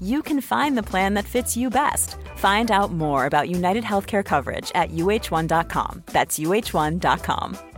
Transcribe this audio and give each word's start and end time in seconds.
you 0.00 0.22
can 0.22 0.40
find 0.40 0.76
the 0.76 0.82
plan 0.82 1.14
that 1.14 1.24
fits 1.24 1.56
you 1.56 1.70
best. 1.70 2.16
Find 2.36 2.70
out 2.70 2.92
more 2.92 3.26
about 3.26 3.48
United 3.48 3.84
Healthcare 3.84 4.24
coverage 4.24 4.70
at 4.74 4.90
uh1.com. 4.90 6.02
That's 6.06 6.38
uh1.com. 6.38 7.69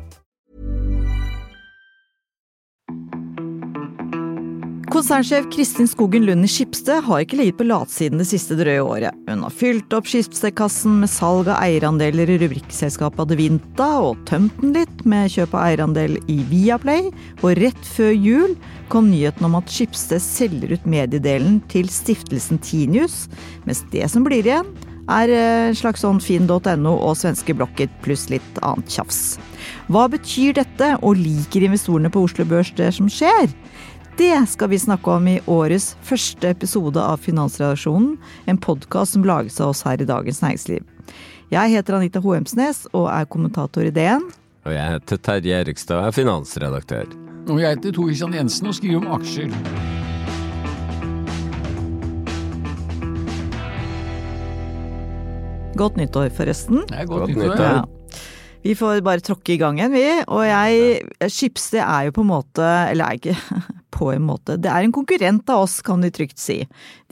Konsernsjef 4.92 5.46
Kristin 5.52 5.88
Skogen 5.88 6.26
Lund 6.26 6.44
i 6.44 6.48
Skipsted 6.48 7.00
har 7.06 7.22
ikke 7.24 7.38
ligget 7.38 7.56
på 7.56 7.64
latsiden 7.64 8.20
det 8.20 8.26
siste 8.28 8.58
drøye 8.58 8.82
året. 8.84 9.16
Hun 9.24 9.40
har 9.46 9.54
fylt 9.56 9.94
opp 9.96 10.10
Skipsted-kassen 10.10 10.98
med 11.00 11.08
salg 11.08 11.48
av 11.48 11.62
eierandeler 11.64 12.28
i 12.28 12.36
rubrikkselskapet 12.42 13.22
Adevinta, 13.24 13.88
og 14.04 14.20
tømt 14.28 14.60
den 14.60 14.76
litt 14.76 15.00
med 15.08 15.32
kjøp 15.32 15.56
av 15.56 15.64
eierandel 15.70 16.18
i 16.28 16.42
Viaplay, 16.50 17.08
og 17.40 17.56
rett 17.62 17.88
før 17.94 18.12
jul 18.12 18.52
kom 18.92 19.08
nyheten 19.08 19.48
om 19.48 19.56
at 19.62 19.72
Skipsted 19.72 20.20
selger 20.20 20.76
ut 20.76 20.84
mediedelen 20.84 21.62
til 21.72 21.88
stiftelsen 21.88 22.60
Tinius, 22.60 23.30
mens 23.64 23.80
det 23.96 24.12
som 24.12 24.28
blir 24.28 24.44
igjen, 24.44 24.68
er 25.10 25.32
en 25.34 25.74
slags 25.74 26.04
sånn 26.04 26.20
finn.no 26.22 26.92
og 26.92 27.16
svenske 27.18 27.56
Blocket 27.56 27.92
pluss 28.04 28.28
litt 28.30 28.60
annet 28.62 28.92
tjafs. 28.92 29.38
Hva 29.90 30.04
betyr 30.12 30.54
dette, 30.60 30.92
og 31.00 31.18
liker 31.18 31.66
investorene 31.66 32.12
på 32.12 32.22
Oslo 32.28 32.46
Børs 32.48 32.70
det 32.76 32.92
som 32.96 33.08
skjer? 33.10 33.50
Det 34.16 34.46
skal 34.48 34.68
vi 34.68 34.78
snakke 34.78 35.10
om 35.10 35.28
i 35.28 35.40
årets 35.46 35.94
første 36.04 36.50
episode 36.52 37.00
av 37.00 37.16
Finansredaksjonen, 37.24 38.16
en 38.44 38.58
podkast 38.60 39.16
som 39.16 39.24
lages 39.26 39.56
av 39.60 39.72
oss 39.72 39.82
her 39.86 40.02
i 40.02 40.06
Dagens 40.08 40.42
Næringsliv. 40.44 40.84
Jeg 41.52 41.72
heter 41.74 41.96
Anita 41.98 42.20
Hoemsnes 42.24 42.84
og 42.92 43.08
er 43.12 43.26
kommentator 43.32 43.88
i 43.88 43.92
DN. 43.94 44.28
Og 44.66 44.72
jeg 44.76 44.94
heter 44.94 45.18
Terje 45.26 45.58
Erikstad 45.64 46.02
og 46.04 46.10
er 46.12 46.16
finansredaktør. 46.20 47.08
Og 47.50 47.58
jeg 47.60 47.74
heter 47.76 47.96
Tor 47.96 48.06
Kristian 48.12 48.36
Jensen 48.36 48.70
og 48.70 48.76
skriver 48.78 49.02
om 49.02 49.10
aksjer. 49.16 49.50
Godt 55.76 55.96
nyttår, 55.96 56.28
forresten. 56.36 56.82
Det 56.88 56.98
er 57.00 57.06
godt, 57.08 57.20
Godt 57.20 57.30
nyttår. 57.36 57.54
nyttår. 57.54 57.64
Ja. 57.64 57.82
Vi 58.62 58.74
får 58.78 59.00
bare 59.02 59.22
tråkke 59.24 59.56
i 59.56 59.58
gang 59.60 59.78
igjen, 59.80 59.94
vi. 59.94 60.06
Og 60.30 60.44
jeg 60.46 61.30
Skipsted 61.32 61.82
er 61.82 62.06
jo 62.08 62.12
på 62.14 62.22
en 62.22 62.30
måte 62.30 62.66
Eller 62.92 63.08
er 63.10 63.18
ikke 63.18 63.62
på 63.96 64.08
en 64.14 64.24
måte. 64.24 64.54
Det 64.58 64.70
er 64.70 64.86
en 64.86 64.94
konkurrent 64.94 65.50
av 65.52 65.64
oss, 65.66 65.80
kan 65.84 66.00
vi 66.02 66.08
trygt 66.14 66.40
si. 66.40 66.60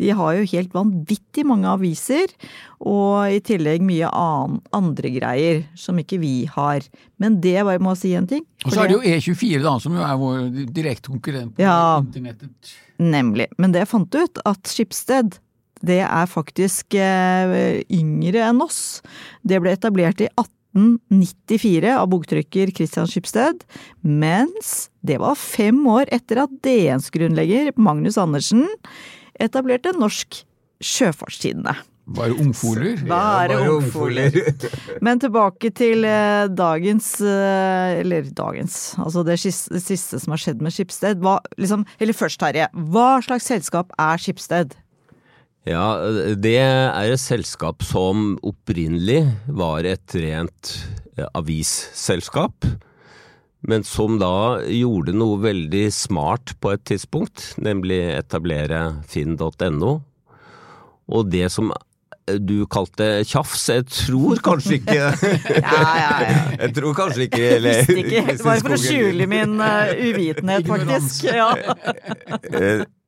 De 0.01 0.09
har 0.17 0.39
jo 0.39 0.47
helt 0.49 0.73
vanvittig 0.75 1.45
mange 1.47 1.69
aviser, 1.69 2.33
og 2.81 3.29
i 3.31 3.37
tillegg 3.45 3.85
mye 3.85 4.09
annen, 4.09 4.63
andre 4.75 5.11
greier 5.13 5.61
som 5.79 6.01
ikke 6.01 6.19
vi 6.23 6.33
har. 6.51 6.87
Men 7.21 7.37
det 7.45 7.59
bare 7.69 7.83
må 7.85 7.93
si 8.01 8.15
en 8.19 8.27
ting. 8.31 8.43
Og 8.65 8.73
så 8.73 8.81
er 8.87 8.91
det 8.91 8.97
jo 8.97 9.05
E24, 9.13 9.61
da, 9.63 9.75
som 9.85 9.95
jo 10.01 10.03
er 10.07 10.17
vår 10.23 10.41
direkte 10.73 11.13
konkurrent 11.13 11.53
på 11.55 11.63
Ja. 11.63 12.01
internettet. 12.01 12.73
Nemlig. 12.99 13.51
Men 13.61 13.77
det 13.77 13.85
jeg 13.85 13.93
fant 13.93 14.17
ut, 14.17 14.43
at 14.49 14.73
Skipsted 14.73 15.37
det 15.85 16.01
er 16.05 16.27
faktisk 16.33 16.97
eh, 16.99 17.85
yngre 17.93 18.43
enn 18.49 18.65
oss. 18.65 18.81
Det 19.47 19.61
ble 19.63 19.77
etablert 19.77 20.21
i 20.25 20.33
1894 20.77 21.95
av 21.99 22.09
boktrykker 22.13 22.71
Christian 22.77 23.09
Skipsted, 23.11 23.65
mens 24.07 24.91
det 25.07 25.19
var 25.23 25.39
fem 25.39 25.81
år 25.91 26.11
etter 26.15 26.45
at 26.45 26.53
DNs 26.65 27.11
grunnlegger 27.15 27.73
Magnus 27.81 28.19
Andersen 28.21 28.67
etablerte 29.41 29.95
Norsk 29.99 30.43
Sjøfartstidende. 30.81 31.75
Bare 32.11 32.35
ungfoler. 32.43 32.97
Bare 33.11 33.59
ungfoler. 33.71 34.35
Men 35.05 35.21
tilbake 35.23 35.71
til 35.77 36.05
eh, 36.09 36.49
dagens 36.51 37.13
eh, 37.23 38.01
Eller 38.01 38.27
dagens, 38.35 38.97
altså 38.99 39.23
det 39.27 39.39
siste, 39.43 39.77
det 39.77 39.85
siste 39.85 40.19
som 40.19 40.35
har 40.35 40.43
skjedd 40.43 40.65
med 40.65 40.75
Skipsted. 40.75 41.23
Hva, 41.23 41.39
liksom, 41.61 41.87
eller 42.01 42.17
først, 42.17 42.41
Terje. 42.43 42.67
Hva 42.91 43.21
slags 43.27 43.47
selskap 43.53 43.95
er 44.01 44.23
Skipsted? 44.23 44.75
Ja, 45.69 45.85
det 46.41 46.57
er 46.57 47.13
et 47.13 47.21
selskap 47.21 47.85
som 47.85 48.39
opprinnelig 48.47 49.27
var 49.47 49.85
et 49.85 50.15
rent 50.17 50.71
eh, 51.19 51.27
avisselskap, 51.37 52.65
men 53.69 53.85
som 53.85 54.17
da 54.23 54.63
gjorde 54.65 55.13
noe 55.13 55.37
veldig 55.43 55.85
smart 55.93 56.55
på 56.65 56.73
et 56.73 56.87
tidspunkt, 56.89 57.51
nemlig 57.61 58.01
etablere 58.15 59.03
finn.no. 59.11 59.99
Og 61.11 61.29
det 61.29 61.51
som 61.53 61.69
du 62.41 62.63
kalte 62.71 63.25
tjafs, 63.27 63.67
jeg 63.69 63.85
tror 63.91 64.41
kanskje 64.45 64.79
ikke 64.79 64.95
Ja, 65.65 65.81
ja, 65.99 66.11
ja. 66.23 66.43
Jeg 66.61 66.75
tror 66.77 66.95
kanskje 66.95 67.27
ikke 67.27 67.49
Visste 67.65 67.97
ikke 67.99 68.23
Det 68.31 68.45
var 68.47 68.63
for 68.63 68.77
å 68.77 68.81
skjule 68.81 69.27
min 69.31 69.59
eh, 69.67 70.05
uvitenhet, 70.09 70.71
faktisk. 70.71 71.27
Ja. 71.27 71.51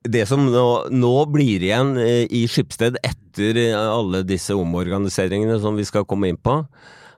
Det 0.03 0.25
som 0.27 0.49
nå, 0.51 0.65
nå 0.91 1.13
blir 1.31 1.63
igjen 1.63 1.95
eh, 2.01 2.25
i 2.27 2.43
Skipsted 2.51 2.97
etter 3.05 3.59
eh, 3.61 3.77
alle 3.77 4.23
disse 4.27 4.55
omorganiseringene 4.55 5.55
som 5.63 5.77
vi 5.79 5.85
skal 5.87 6.03
komme 6.09 6.27
inn 6.31 6.39
på, 6.39 6.57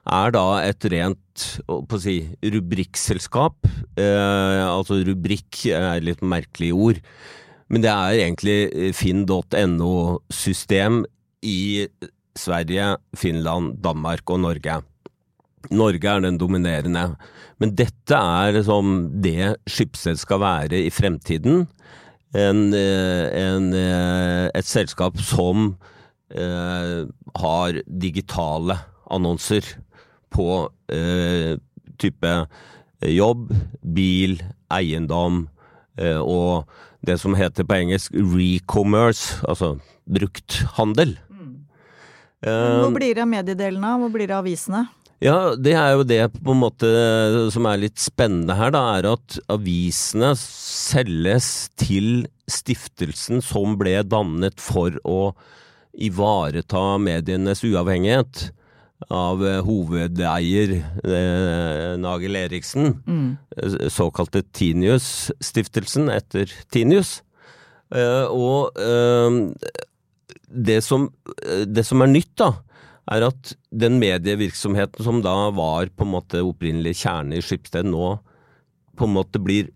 er 0.06 0.30
da 0.36 0.44
et 0.62 0.86
rent 0.92 1.46
på 1.66 1.98
å 1.98 2.00
si, 2.00 2.20
rubrikkselskap. 2.46 3.66
Eh, 3.98 4.62
altså 4.62 5.00
rubrikk 5.02 5.66
er 5.74 5.98
litt 6.04 6.22
merkelig 6.22 6.70
ord, 6.76 7.00
men 7.66 7.82
det 7.82 7.90
er 7.90 8.22
egentlig 8.22 8.58
eh, 8.70 8.92
finn.no-system 8.94 11.02
i 11.46 11.88
Sverige, 12.38 12.96
Finland, 13.18 13.80
Danmark 13.82 14.30
og 14.30 14.44
Norge. 14.44 14.78
Norge 15.74 16.12
er 16.12 16.22
den 16.22 16.38
dominerende. 16.38 17.16
Men 17.58 17.74
dette 17.74 18.14
er 18.14 18.62
som 18.66 19.08
det 19.10 19.56
Skipsted 19.66 20.20
skal 20.20 20.38
være 20.44 20.84
i 20.86 20.90
fremtiden. 20.94 21.66
En, 22.36 22.62
eh, 22.76 23.26
en, 23.40 23.70
eh, 23.72 24.46
et 24.54 24.66
selskap 24.68 25.16
som 25.24 25.70
eh, 26.30 27.06
har 27.40 27.78
digitale 27.86 28.76
annonser 29.10 29.64
på 30.34 30.66
eh, 30.92 31.56
type 31.96 32.32
jobb, 33.06 33.52
bil, 33.80 34.40
eiendom 34.72 35.46
eh, 35.96 36.18
og 36.20 36.66
det 37.06 37.20
som 37.22 37.36
heter 37.38 37.64
på 37.64 37.78
engelsk 37.78 38.12
recommerce, 38.18 39.38
altså 39.46 39.76
brukthandel. 40.10 41.16
Hvor 42.46 42.92
blir 42.94 43.14
det 43.14 43.22
av 43.22 43.30
mediedelene? 43.30 43.92
Hvor 44.02 44.12
blir 44.12 44.28
det 44.28 44.34
av 44.36 44.44
avisene? 44.44 44.84
Ja, 45.24 45.54
det 45.56 45.72
er 45.72 45.94
jo 45.96 46.04
det 46.04 46.20
på 46.36 46.52
en 46.52 46.60
måte 46.60 46.88
som 47.54 47.66
er 47.70 47.80
litt 47.80 48.00
spennende 48.02 48.56
her, 48.58 48.74
da, 48.74 48.82
er 48.98 49.08
at 49.14 49.38
avisene 49.52 50.34
selges 50.36 51.70
til 51.80 52.26
stiftelsen 52.52 53.40
som 53.44 53.78
ble 53.80 53.96
dannet 54.04 54.60
for 54.60 54.98
å 55.08 55.32
ivareta 55.96 56.98
medienes 57.00 57.64
uavhengighet 57.64 58.50
av 59.12 59.42
eh, 59.44 59.60
hovedeier 59.64 60.74
eh, 60.76 61.96
Nagel 62.00 62.36
Eriksen, 62.40 62.94
mm. 63.04 63.88
såkalte 63.92 64.44
Tinius-stiftelsen 64.56 66.08
etter 66.12 66.52
Tinius. 66.72 67.18
Eh, 67.94 68.24
og 68.28 68.76
eh, 68.80 69.40
det 70.46 70.80
som, 70.84 71.10
det 71.66 71.84
som 71.86 72.04
er 72.04 72.12
nytt, 72.12 72.32
da, 72.40 72.52
er 73.12 73.26
at 73.28 73.52
den 73.70 74.00
medievirksomheten 74.02 75.06
som 75.06 75.22
da 75.22 75.34
var 75.54 75.90
på 75.94 76.06
en 76.06 76.14
måte 76.16 76.42
opprinnelig 76.42 76.96
kjerne 77.04 77.38
i 77.38 77.44
Skipsted, 77.44 77.86
nå 77.86 78.16
på 78.96 79.06
en 79.06 79.14
måte 79.14 79.40
blir 79.42 79.70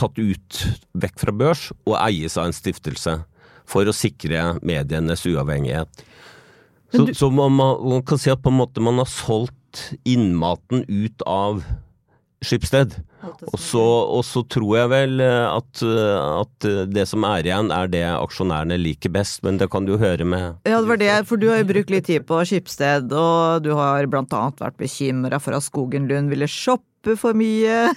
tatt 0.00 0.18
ut 0.18 0.60
vekk 0.96 1.20
fra 1.20 1.32
børs 1.32 1.68
og 1.86 1.96
eies 2.00 2.36
av 2.36 2.48
en 2.48 2.56
stiftelse 2.56 3.18
for 3.66 3.88
å 3.88 3.94
sikre 3.96 4.56
medienes 4.66 5.24
uavhengighet. 5.26 6.04
Så, 6.94 7.06
så 7.18 7.30
man, 7.34 7.56
man 7.56 8.04
kan 8.06 8.20
si 8.20 8.30
at 8.30 8.42
på 8.42 8.52
en 8.52 8.60
måte 8.60 8.82
man 8.84 9.00
har 9.02 9.10
solgt 9.10 9.90
innmaten 10.08 10.84
ut 10.88 11.24
av 11.26 11.64
Skipsted. 12.44 12.94
Og 13.46 13.58
så, 13.60 13.82
og 13.82 14.22
så 14.26 14.42
tror 14.52 14.72
jeg 14.78 14.90
vel 14.92 15.22
eh, 15.24 15.46
at, 15.48 15.82
eh, 15.84 16.26
at 16.42 16.68
det 16.92 17.06
som 17.10 17.26
er 17.28 17.48
igjen, 17.48 17.70
er 17.74 17.90
det 17.92 18.04
aksjonærene 18.08 18.78
liker 18.80 19.12
best, 19.14 19.42
men 19.46 19.60
det 19.60 19.70
kan 19.72 19.86
du 19.86 19.94
jo 19.94 20.02
høre 20.02 20.26
med 20.28 20.58
Ja, 20.68 20.80
det 20.80 20.90
var 20.90 21.00
det, 21.00 21.14
for 21.28 21.40
du 21.40 21.48
har 21.50 21.62
jo 21.62 21.70
brukt 21.70 21.92
litt 21.92 22.08
tid 22.10 22.26
på 22.28 22.42
Skipsted, 22.48 23.12
og 23.12 23.64
du 23.66 23.72
har 23.78 24.08
blant 24.10 24.34
annet 24.36 24.62
vært 24.62 24.78
bekymra 24.80 25.40
for 25.42 25.56
at 25.56 25.66
Skogen 25.66 26.08
Lund 26.10 26.32
ville 26.32 26.48
shoppe 26.50 27.16
for 27.20 27.36
mye. 27.38 27.92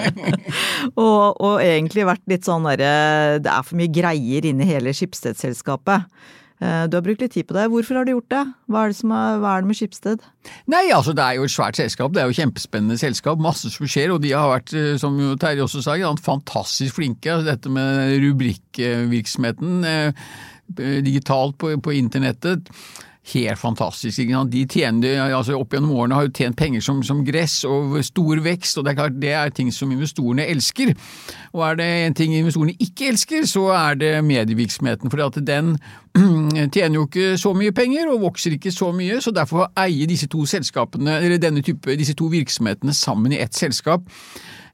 og, 0.98 1.36
og 1.38 1.60
egentlig 1.62 2.06
vært 2.08 2.24
litt 2.30 2.48
sånn 2.48 2.66
derre 2.66 3.38
Det 3.38 3.50
er 3.52 3.66
for 3.66 3.78
mye 3.78 3.92
greier 3.94 4.48
inni 4.50 4.66
hele 4.66 4.94
Skipsted-selskapet. 4.96 6.08
Eh, 6.62 6.84
du 6.86 6.96
har 6.96 7.02
brukt 7.02 7.22
litt 7.24 7.34
tid 7.34 7.48
på 7.48 7.56
det. 7.56 7.66
Hvorfor 7.72 7.98
har 7.98 8.06
du 8.06 8.14
gjort 8.14 8.30
det? 8.30 8.42
Hva 8.70 8.84
er 8.84 8.92
det, 8.92 9.00
er, 9.02 9.38
hva 9.42 9.52
er 9.54 9.64
det 9.64 9.70
med 9.70 9.78
Skipsted? 9.78 10.26
Nei, 10.70 10.84
altså 10.94 11.14
det 11.16 11.24
er 11.24 11.38
jo 11.38 11.48
et 11.48 11.54
svært 11.54 11.80
selskap. 11.80 12.14
Det 12.14 12.22
er 12.22 12.28
jo 12.28 12.34
et 12.36 12.40
kjempespennende 12.40 12.98
selskap. 13.00 13.42
Masse 13.42 13.72
som 13.74 13.90
skjer. 13.90 14.14
Og 14.14 14.22
de 14.22 14.34
har 14.36 14.52
vært, 14.52 14.74
eh, 14.78 14.94
som 15.00 15.18
Terje 15.40 15.66
også 15.66 15.82
sa, 15.84 15.98
fantastisk 16.24 17.00
flinke. 17.00 17.40
Dette 17.46 17.72
med 17.72 18.14
rubrikkvirksomheten 18.24 19.88
eh, 19.90 20.28
digitalt 21.04 21.58
på, 21.60 21.74
på 21.82 21.96
internettet 21.98 22.70
helt 23.32 23.58
fantastisk. 23.58 24.20
De 24.50 24.64
tjener, 24.68 25.22
altså 25.34 25.56
Opp 25.58 25.72
gjennom 25.72 25.94
årene 25.96 26.18
har 26.18 26.26
jo 26.26 26.32
tjent 26.36 26.56
penger 26.58 26.82
som, 26.84 27.02
som, 27.06 27.22
gress 27.24 27.62
og 27.68 27.96
stor 28.04 28.42
vekst, 28.44 28.78
og 28.78 28.84
det 28.84 28.92
er 28.92 28.98
klart 28.98 29.20
det 29.22 29.32
er 29.32 29.54
ting 29.54 29.70
som 29.72 29.92
investorene 29.94 30.46
elsker. 30.52 30.92
Og 31.54 31.64
er 31.68 31.78
det 31.80 31.88
en 32.06 32.16
ting 32.18 32.34
investorene 32.36 32.76
ikke 32.78 33.08
elsker, 33.12 33.46
så 33.48 33.68
er 33.74 34.00
det 34.00 34.12
medievirksomheten. 34.28 35.12
For 35.12 35.40
den 35.40 35.76
tjener 36.74 36.98
jo 36.98 37.06
ikke 37.08 37.38
så 37.40 37.54
mye 37.56 37.72
penger 37.72 38.12
og 38.12 38.26
vokser 38.26 38.58
ikke 38.58 38.74
så 38.74 38.92
mye, 38.92 39.20
så 39.24 39.32
derfor 39.34 39.70
eier 39.80 40.10
disse 40.10 40.28
to 40.28 40.44
selskapene, 40.46 41.20
eller 41.22 41.40
denne 41.40 41.64
type, 41.64 41.96
disse 41.96 42.16
to 42.18 42.28
virksomhetene 42.32 42.92
sammen 42.94 43.32
i 43.32 43.40
ett 43.42 43.56
selskap 43.56 44.04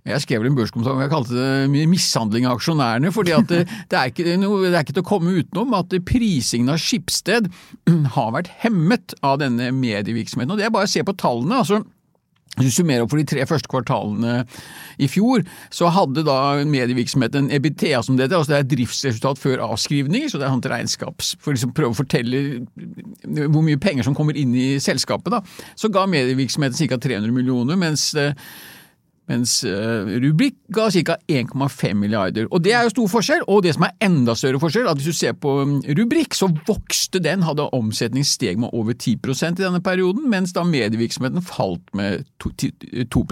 jeg 0.09 0.25
skrev 0.25 0.47
en 0.47 0.57
børskommentar 0.57 0.97
hvor 0.97 1.05
jeg 1.05 1.13
kalte 1.13 1.37
det 1.37 1.87
mishandling 1.91 2.47
av 2.49 2.59
aksjonærene. 2.59 3.13
fordi 3.13 3.37
det, 3.51 3.63
det, 3.93 4.01
er 4.01 4.41
noe, 4.41 4.65
det, 4.65 4.75
er 4.75 4.85
ikke 4.85 4.97
til 4.97 5.05
å 5.05 5.11
komme 5.11 5.37
utenom 5.37 5.77
at 5.77 5.95
prisingen 6.09 6.73
av 6.73 6.81
Skipsted 6.81 7.51
har 8.17 8.35
vært 8.37 8.53
hemmet 8.65 9.17
av 9.21 9.41
denne 9.43 9.71
medievirksomheten. 9.77 10.55
og 10.55 10.61
Det 10.61 10.69
er 10.69 10.75
bare 10.75 10.89
å 10.89 10.95
se 10.95 11.05
på 11.05 11.17
tallene. 11.21 11.61
altså 11.61 11.83
hvis 12.59 12.75
du 12.75 12.81
summerer 12.81 13.05
opp 13.05 13.13
for 13.13 13.21
de 13.21 13.29
tre 13.31 13.45
første 13.47 13.71
kvartalene 13.71 14.41
i 15.01 15.07
fjor, 15.09 15.45
så 15.73 15.89
hadde 15.95 16.25
da 16.27 16.59
medievirksomheten 16.67 17.47
en 17.47 17.53
EBTA 17.55 18.01
som 18.03 18.19
dette, 18.19 18.35
altså 18.37 18.53
det 18.53 18.59
er 18.59 18.67
driftsresultat 18.73 19.39
før 19.39 19.63
avskrivning, 19.69 20.27
så 20.29 20.41
det 20.41 20.49
er 20.49 20.57
sånn 20.57 20.67
regnskaps 20.73 21.37
For 21.39 21.53
å 21.53 21.55
liksom 21.55 21.73
prøve 21.77 21.95
å 21.95 22.01
fortelle 22.01 22.43
hvor 23.55 23.63
mye 23.65 23.79
penger 23.81 24.09
som 24.09 24.19
kommer 24.19 24.37
inn 24.37 24.53
i 24.59 24.75
selskapet, 24.83 25.31
da. 25.33 25.41
Så 25.79 25.93
ga 25.95 26.05
medievirksomheten 26.11 26.91
ca. 26.91 26.99
300 27.01 27.33
millioner, 27.33 27.79
mens 27.81 28.11
eh, 28.19 28.35
mens 29.31 29.61
eh, 29.65 30.11
Rubrik 30.23 30.57
ga 30.75 30.89
ca. 30.91 31.17
1,5 31.31 31.95
milliarder. 31.95 32.49
Og 32.51 32.63
Det 32.63 32.73
er 32.75 32.87
jo 32.87 32.95
stor 32.95 33.11
forskjell, 33.15 33.45
og 33.47 33.63
det 33.65 33.75
som 33.77 33.87
er 33.87 33.95
enda 34.03 34.35
større 34.39 34.61
forskjell, 34.63 34.89
at 34.91 34.99
hvis 34.99 35.13
du 35.13 35.17
ser 35.17 35.37
på 35.39 35.55
um, 35.63 35.77
Rubrik, 35.99 36.35
så 36.37 36.51
vokste 36.67 37.23
den, 37.23 37.45
hadde 37.47 37.69
omsetning 37.77 38.27
steg 38.27 38.59
med 38.61 38.75
over 38.77 38.97
10% 38.97 39.61
i 39.61 39.65
denne 39.65 39.83
perioden, 39.85 40.27
mens 40.33 40.55
da 40.57 40.65
medievirksomheten 40.67 41.45
falt 41.47 41.85
med 41.97 42.27
2, 42.43 42.53
2 43.13 43.25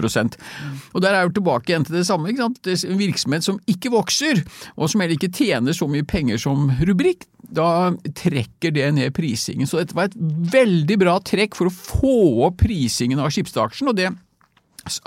Og 0.93 1.01
Der 1.01 1.11
er 1.11 1.23
jo 1.23 1.35
tilbake 1.35 1.73
igjen 1.73 1.85
til 1.85 1.99
det 1.99 2.05
samme. 2.07 2.29
ikke 2.29 2.45
sant? 2.45 2.63
Det 2.63 2.77
er 2.77 2.91
en 2.91 3.01
virksomhet 3.01 3.43
som 3.43 3.59
ikke 3.67 3.91
vokser, 3.91 4.43
og 4.77 4.89
som 4.89 5.01
heller 5.01 5.17
ikke 5.17 5.33
tjener 5.33 5.75
så 5.75 5.87
mye 5.87 6.07
penger 6.07 6.37
som 6.37 6.71
Rubrik, 6.87 7.27
da 7.49 7.91
trekker 8.15 8.71
det 8.71 8.87
ned 8.93 9.13
prisingen. 9.15 9.67
Så 9.67 9.81
dette 9.81 9.97
var 9.97 10.09
et 10.09 10.17
veldig 10.53 10.99
bra 11.01 11.19
trekk 11.25 11.57
for 11.57 11.69
å 11.69 11.73
få 11.73 12.17
opp 12.47 12.59
prisingen 12.63 13.19
av 13.19 13.31
skipsdagsjen, 13.33 13.89
og 13.91 13.97
det 13.97 14.11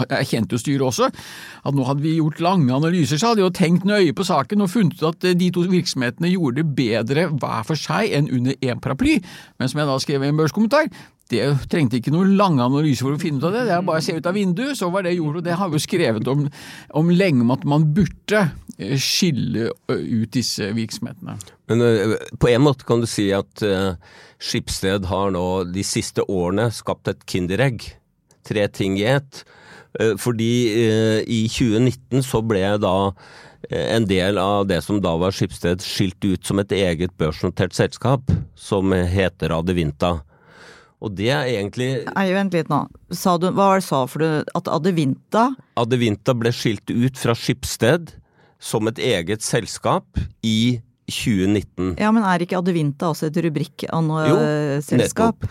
erkjente 0.09 0.57
jo 0.57 0.63
styret 0.63 0.87
også 0.89 1.09
at 1.13 1.77
nå 1.77 1.87
hadde 1.87 2.05
vi 2.05 2.17
gjort 2.19 2.43
lange 2.43 2.75
analyser, 2.75 3.21
så 3.21 3.33
hadde 3.33 3.43
de 3.43 3.47
jo 3.47 3.55
tenkt 3.57 3.87
nøye 3.89 4.15
på 4.17 4.27
saken 4.27 4.65
og 4.65 4.73
funnet 4.73 5.01
ut 5.01 5.09
at 5.13 5.29
eh, 5.29 5.39
de 5.39 5.51
to 5.55 5.65
virksomhetene 5.71 6.33
gjorde 6.33 6.63
det 6.63 6.77
bedre 6.79 7.29
hver 7.33 7.67
for 7.69 7.79
seg 7.79 8.15
enn 8.17 8.31
under 8.33 8.57
én 8.59 8.83
paraply. 8.83 9.19
Men 9.59 9.71
som 9.71 9.83
jeg 9.83 9.91
da 9.91 9.99
skrev 10.03 10.25
i 10.25 10.31
en 10.33 10.41
børskommentar, 10.41 10.91
det 11.33 11.45
trengte 11.73 11.97
ikke 11.99 12.13
noen 12.13 12.35
lange 12.37 12.65
analyser 12.65 13.07
for 13.07 13.17
å 13.17 13.21
finne 13.21 13.41
ut 13.41 13.47
av 13.49 13.55
det. 13.55 13.65
Det 13.69 13.77
er 13.77 13.87
bare 13.87 14.03
å 14.03 14.05
se 14.05 14.17
ut 14.19 14.29
av 14.29 14.37
vinduet, 14.37 14.77
så 14.77 14.91
var 14.93 15.07
det 15.07 15.15
gjort. 15.17 15.39
Og 15.41 15.47
det 15.47 15.57
har 15.57 15.71
vi 15.71 15.79
jo 15.79 15.87
skrevet 15.87 16.29
om, 16.29 16.45
om 17.01 17.13
lenge, 17.13 17.45
om 17.45 17.55
at 17.55 17.65
man 17.69 17.87
burde 17.97 18.43
eh, 18.77 18.99
skille 19.01 19.71
ut 19.89 20.35
disse 20.35 20.69
virksomhetene. 20.77 21.39
Men 21.73 22.19
på 22.43 22.53
en 22.53 22.67
måte 22.67 22.85
kan 22.89 23.01
du 23.01 23.09
si 23.09 23.31
at 23.33 23.65
uh, 23.65 23.95
Skipsted 24.43 25.07
har 25.09 25.33
nå 25.33 25.47
de 25.71 25.85
siste 25.87 26.25
årene 26.27 26.69
skapt 26.75 27.09
et 27.13 27.25
kinderegg. 27.31 27.87
Tre 28.45 28.67
ting 28.75 28.99
i 28.99 29.07
ett. 29.07 29.45
Eh, 30.01 30.17
fordi 30.21 30.53
eh, 30.73 31.21
i 31.29 31.45
2019 31.51 32.25
så 32.25 32.41
ble 32.45 32.65
da 32.81 32.97
eh, 33.69 33.93
en 33.97 34.07
del 34.09 34.41
av 34.41 34.67
det 34.71 34.81
som 34.87 35.01
da 35.05 35.15
var 35.21 35.35
Skipsted 35.37 35.85
skilt 35.85 36.25
ut 36.25 36.47
som 36.49 36.63
et 36.63 36.73
eget 36.73 37.15
børsnotert 37.21 37.77
selskap, 37.77 38.33
som 38.57 38.93
heter 38.93 39.53
Adevinta. 39.59 40.21
Og 41.03 41.17
det 41.19 41.33
er 41.35 41.49
egentlig 41.51 41.91
Nei, 42.07 42.29
Vent 42.31 42.55
litt 42.55 42.71
nå. 42.71 42.85
Sa 43.11 43.35
du, 43.41 43.49
hva 43.51 43.73
var 43.73 43.81
det 43.81 43.89
sa 43.89 44.05
for 44.07 44.23
du? 44.23 44.53
At 44.55 44.71
Adevinta 44.71 45.49
Adevinta 45.81 46.35
ble 46.39 46.53
skilt 46.55 46.93
ut 46.93 47.19
fra 47.19 47.35
Skipsted 47.35 48.15
som 48.63 48.87
et 48.87 49.01
eget 49.03 49.43
selskap 49.43 50.07
i 50.47 50.79
2019. 51.13 51.95
Ja, 52.01 52.11
Men 52.15 52.25
er 52.27 52.45
ikke 52.45 52.59
Adevinta 52.59 53.11
også 53.13 53.29
et 53.29 53.39
rubrikk-selskap? 53.45 54.33
Jo, 54.33 54.99
nettopp. 54.99 55.49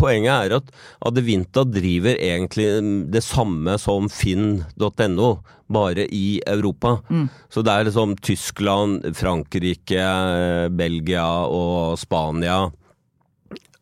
Poenget 0.00 0.48
er 0.48 0.56
at 0.58 0.70
Adevinta 1.08 1.64
driver 1.68 2.16
egentlig 2.16 2.68
det 3.12 3.24
samme 3.24 3.76
som 3.80 4.08
finn.no, 4.12 5.32
bare 5.72 6.06
i 6.12 6.40
Europa. 6.46 6.98
Mm. 7.08 7.26
Så 7.52 7.64
det 7.64 7.72
er 7.72 7.88
liksom 7.88 8.16
Tyskland, 8.20 9.06
Frankrike, 9.16 10.04
Belgia 10.76 11.26
og 11.48 11.98
Spania 12.00 12.66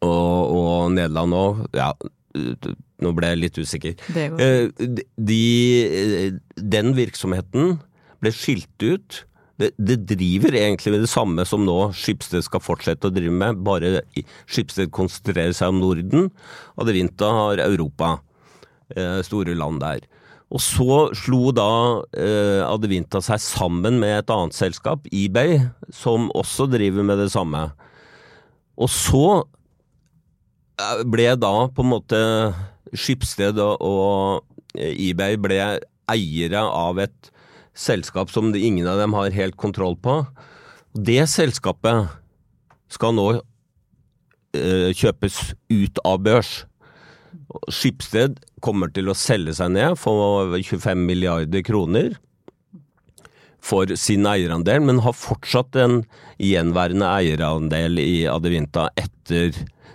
og, 0.01 0.57
og 0.57 0.93
Nederland 0.95 1.37
òg. 1.37 1.65
Ja, 1.77 1.93
nå 3.01 3.13
ble 3.17 3.33
jeg 3.33 3.41
litt 3.41 3.59
usikker. 3.59 3.97
Eh, 4.17 4.69
de, 5.17 5.41
den 6.57 6.95
virksomheten 6.99 7.79
ble 8.21 8.33
skilt 8.37 8.85
ut 8.85 9.23
det, 9.61 9.71
det, 9.77 9.99
driver 10.15 10.57
egentlig 10.57 10.95
med 10.95 11.05
det 11.05 11.13
samme 11.13 11.45
som 11.49 11.67
nå 11.67 11.77
Skipsted 11.97 12.45
skal 12.47 12.63
fortsette 12.65 13.11
å 13.11 13.15
drive 13.15 13.35
med, 13.35 13.61
bare 13.67 14.01
Skipsted 14.49 14.91
konsentrerer 14.97 15.53
seg 15.57 15.75
om 15.75 15.83
Norden. 15.83 16.31
Adevinta 16.81 17.29
har 17.37 17.63
Europa. 17.67 18.17
Eh, 18.97 19.21
store 19.23 19.55
land 19.55 19.83
der. 19.85 20.07
Og 20.51 20.59
så 20.63 20.95
slo 21.15 21.53
da 21.55 21.71
eh, 22.19 22.59
Adevinta 22.67 23.21
seg 23.23 23.39
sammen 23.43 24.01
med 24.03 24.17
et 24.17 24.33
annet 24.35 24.57
selskap, 24.57 25.05
eBay, 25.15 25.61
som 25.95 26.27
også 26.35 26.67
driver 26.73 27.07
med 27.07 27.23
det 27.23 27.29
samme. 27.31 27.69
Og 28.81 28.91
så 28.91 29.27
eh, 30.81 31.05
ble 31.07 31.29
da 31.39 31.55
på 31.71 31.87
en 31.87 31.93
måte 31.93 32.23
Skipsted 32.91 33.61
og, 33.63 33.79
og 33.79 34.75
eBay 34.75 35.39
ble 35.39 35.61
eiere 36.11 36.65
av 36.67 36.99
et 36.99 37.31
selskap 37.81 38.31
som 38.33 38.53
ingen 38.55 38.89
av 38.89 39.01
dem 39.01 39.17
har 39.17 39.35
helt 39.35 39.57
kontroll 39.57 39.97
på. 39.97 40.21
Det 40.93 41.23
selskapet 41.31 42.11
skal 42.91 43.15
nå 43.17 43.29
eh, 43.39 44.91
kjøpes 44.97 45.39
ut 45.71 46.01
av 46.05 46.21
børs. 46.27 46.65
Skipsted 47.71 48.41
kommer 48.63 48.91
til 48.95 49.11
å 49.11 49.17
selge 49.17 49.55
seg 49.57 49.73
ned 49.75 49.97
for 49.99 50.51
25 50.59 51.07
milliarder 51.07 51.65
kroner 51.67 52.19
for 53.61 53.91
sin 54.01 54.25
eierandel, 54.29 54.81
men 54.85 55.03
har 55.05 55.17
fortsatt 55.17 55.77
en 55.81 56.01
gjenværende 56.41 57.09
eierandel 57.13 58.01
i 58.01 58.25
Adevinta 58.31 58.89
etter, 58.99 59.53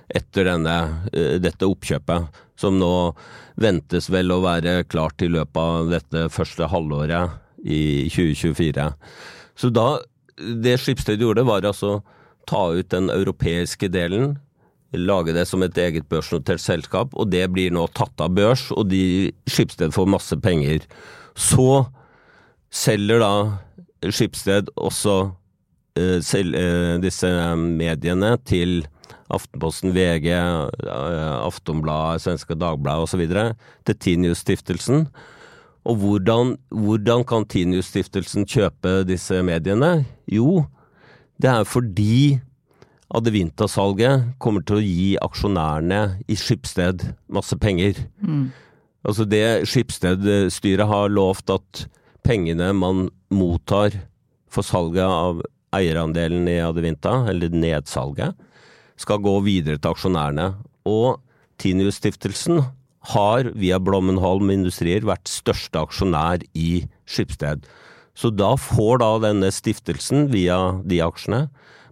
etter 0.08 0.52
denne, 0.52 0.76
eh, 1.12 1.38
dette 1.42 1.66
oppkjøpet, 1.68 2.30
som 2.56 2.78
nå 2.80 3.16
ventes 3.60 4.08
vel 4.14 4.32
å 4.32 4.44
være 4.44 4.84
klart 4.88 5.26
i 5.26 5.32
løpet 5.32 5.58
av 5.58 5.90
dette 5.92 6.28
første 6.32 6.70
halvåret 6.72 7.42
i 7.66 8.08
2024. 8.14 8.92
Så 9.56 9.72
da 9.74 10.00
Det 10.36 10.76
Skipsted 10.82 11.22
gjorde, 11.24 11.46
var 11.48 11.64
altså 11.64 12.02
ta 12.46 12.74
ut 12.76 12.90
den 12.92 13.10
europeiske 13.10 13.88
delen, 13.88 14.38
lage 14.92 15.34
det 15.36 15.46
som 15.48 15.64
et 15.64 15.78
eget 15.80 16.08
børsnotert 16.12 16.60
selskap, 16.60 17.14
og 17.16 17.30
det 17.32 17.46
blir 17.52 17.72
nå 17.72 17.86
tatt 17.96 18.20
av 18.20 18.36
børs, 18.36 18.68
og 18.76 18.90
de 18.92 19.32
Skipsted 19.48 19.96
får 19.96 20.12
masse 20.12 20.36
penger. 20.44 20.84
Så 21.36 21.86
selger 22.68 23.24
da 23.24 23.32
Skipsted 24.12 24.70
også 24.76 25.16
eh, 25.98 26.20
selv, 26.20 26.56
eh, 26.60 26.98
disse 27.04 27.32
mediene 27.56 28.36
til 28.44 28.84
Aftenposten, 29.34 29.96
VG, 29.96 30.30
eh, 30.36 31.38
Aftonbladet, 31.40 32.22
Svenske 32.22 32.60
Dagbladet 32.60 33.08
osv. 33.08 33.24
til 33.88 33.96
Tinius-stiftelsen. 34.04 35.08
Og 35.86 36.00
hvordan, 36.02 36.56
hvordan 36.74 37.24
kan 37.30 37.46
Tinius-stiftelsen 37.46 38.48
kjøpe 38.50 39.04
disse 39.06 39.38
mediene? 39.46 40.06
Jo, 40.32 40.66
det 41.42 41.52
er 41.52 41.68
fordi 41.70 42.40
Adevinta-salget 43.16 44.32
kommer 44.42 44.64
til 44.66 44.80
å 44.80 44.86
gi 44.86 45.10
aksjonærene 45.22 46.00
i 46.26 46.38
Skipsted 46.40 47.06
masse 47.30 47.54
penger. 47.62 48.00
Mm. 48.18 48.50
Altså 49.06 49.28
det 49.30 49.68
Skipsted-styret 49.70 50.90
har 50.90 51.14
lovt 51.14 51.54
at 51.54 51.86
pengene 52.26 52.72
man 52.74 53.06
mottar 53.30 53.94
for 54.50 54.66
salget 54.66 55.06
av 55.06 55.44
eierandelen 55.76 56.48
i 56.50 56.58
Adevinta, 56.64 57.28
eller 57.30 57.54
nedsalget, 57.54 58.34
skal 58.98 59.22
gå 59.22 59.36
videre 59.46 59.78
til 59.78 59.92
aksjonærene. 59.92 60.48
Og 60.90 61.22
Tinius-stiftelsen 61.62 62.64
har 63.12 63.52
via 63.58 63.80
Blommenholm 63.82 64.52
Industrier 64.54 65.06
vært 65.06 65.30
største 65.30 65.82
aksjonær 65.86 66.46
i 66.58 66.86
Skipsted. 67.06 67.66
Så 68.16 68.32
da 68.32 68.54
får 68.60 69.02
da 69.04 69.12
denne 69.28 69.52
stiftelsen, 69.52 70.30
via 70.32 70.80
de 70.88 71.02
aksjene, 71.04 71.46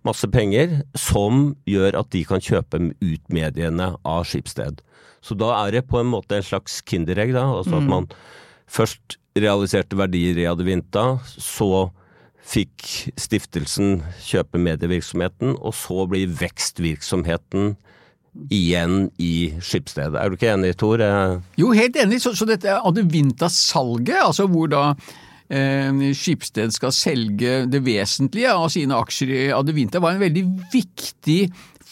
masse 0.07 0.27
penger, 0.31 0.81
som 0.99 1.53
gjør 1.69 1.99
at 2.01 2.11
de 2.15 2.23
kan 2.27 2.43
kjøpe 2.43 2.79
ut 2.99 3.33
mediene 3.33 3.93
av 4.03 4.23
Skipsted. 4.27 4.81
Så 5.23 5.35
da 5.39 5.53
er 5.61 5.77
det 5.77 5.87
på 5.87 5.99
en 6.01 6.09
måte 6.11 6.37
en 6.37 6.45
slags 6.45 6.81
kinderegg, 6.87 7.31
da. 7.35 7.45
Altså 7.59 7.77
at 7.79 7.87
man 7.87 8.09
først 8.67 9.17
realiserte 9.39 9.97
verdier 9.99 10.39
i 10.39 10.47
Adevinta, 10.49 11.17
så 11.23 11.89
fikk 12.43 12.83
stiftelsen 13.19 14.01
kjøpe 14.23 14.59
medievirksomheten, 14.59 15.55
og 15.63 15.75
så 15.77 16.03
blir 16.11 16.31
vekstvirksomheten 16.41 17.75
igjen 18.49 19.09
i 19.21 19.53
Skipsted. 19.61 20.15
Er 20.17 20.29
du 20.29 20.37
ikke 20.37 20.53
enig, 20.53 20.73
Tor? 20.81 21.01
Eh, 21.03 21.35
Jo, 21.59 21.73
helt 21.75 21.97
enig. 21.99 22.21
Så, 22.23 22.33
så 22.37 22.47
dette 22.49 22.79
Adevinta-salget, 22.79 24.17
altså 24.23 24.47
hvor 24.51 24.71
da 24.71 24.85
eh, 25.49 26.09
Skipsted 26.17 26.73
skal 26.75 26.95
selge 26.95 27.63
det 27.69 27.83
vesentlige 27.85 28.53
av 28.53 28.69
sine 28.73 28.97
aksjer 28.97 29.35
i 29.37 29.43
Adevinta, 29.53 30.01
var 30.03 30.15
en 30.15 30.25
veldig 30.25 30.47
viktig 30.73 31.41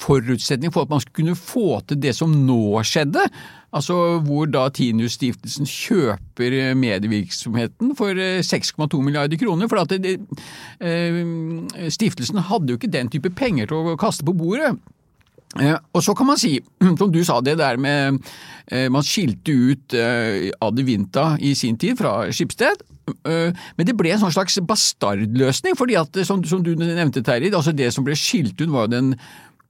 forutsetning 0.02 0.72
for 0.74 0.86
at 0.86 0.90
man 0.90 1.02
skulle 1.04 1.20
kunne 1.20 1.38
få 1.38 1.82
til 1.86 2.00
det 2.02 2.16
som 2.18 2.32
nå 2.48 2.82
skjedde. 2.88 3.26
Altså 3.72 3.96
hvor 4.26 4.50
da 4.52 4.66
Tinius-stiftelsen 4.74 5.70
kjøper 5.70 6.56
eh, 6.58 6.72
medievirksomheten 6.76 7.94
for 8.00 8.18
eh, 8.18 8.42
6,2 8.44 9.00
milliarder 9.00 9.40
kroner. 9.40 9.70
For 9.72 9.84
at 9.84 9.94
det, 10.04 10.18
eh, 10.84 11.22
stiftelsen 11.94 12.42
hadde 12.50 12.74
jo 12.74 12.82
ikke 12.82 12.92
den 12.92 13.12
type 13.14 13.32
penger 13.38 13.72
til 13.72 13.94
å 13.94 14.00
kaste 14.02 14.28
på 14.28 14.36
bordet. 14.36 14.74
Eh, 15.60 15.76
og 15.92 16.04
så 16.04 16.16
kan 16.16 16.30
man 16.30 16.40
si, 16.40 16.56
som 17.00 17.12
du 17.12 17.20
sa, 17.28 17.42
det 17.44 17.58
der 17.60 17.80
med 17.82 18.22
eh, 18.72 18.88
Man 18.92 19.04
skilte 19.04 19.52
ut 19.52 19.96
eh, 19.98 20.48
Adevinta 20.64 21.36
i 21.40 21.54
sin 21.56 21.78
tid 21.78 22.00
fra 22.00 22.32
Skipsted. 22.32 22.88
Men 23.26 23.88
det 23.88 23.96
ble 23.98 24.12
en 24.14 24.22
sånn 24.22 24.32
slags 24.32 24.56
bastardløsning, 24.64 25.74
fordi 25.76 25.98
at, 26.00 26.16
som 26.24 26.62
du 26.64 26.70
nevnte, 26.80 27.24
Terje, 27.26 27.50
altså 27.52 27.74
det 27.76 27.90
som 27.92 28.06
ble 28.06 28.16
skilt 28.16 28.62
ut 28.62 28.70
var 28.72 28.86
jo 28.86 28.92
den 28.94 29.10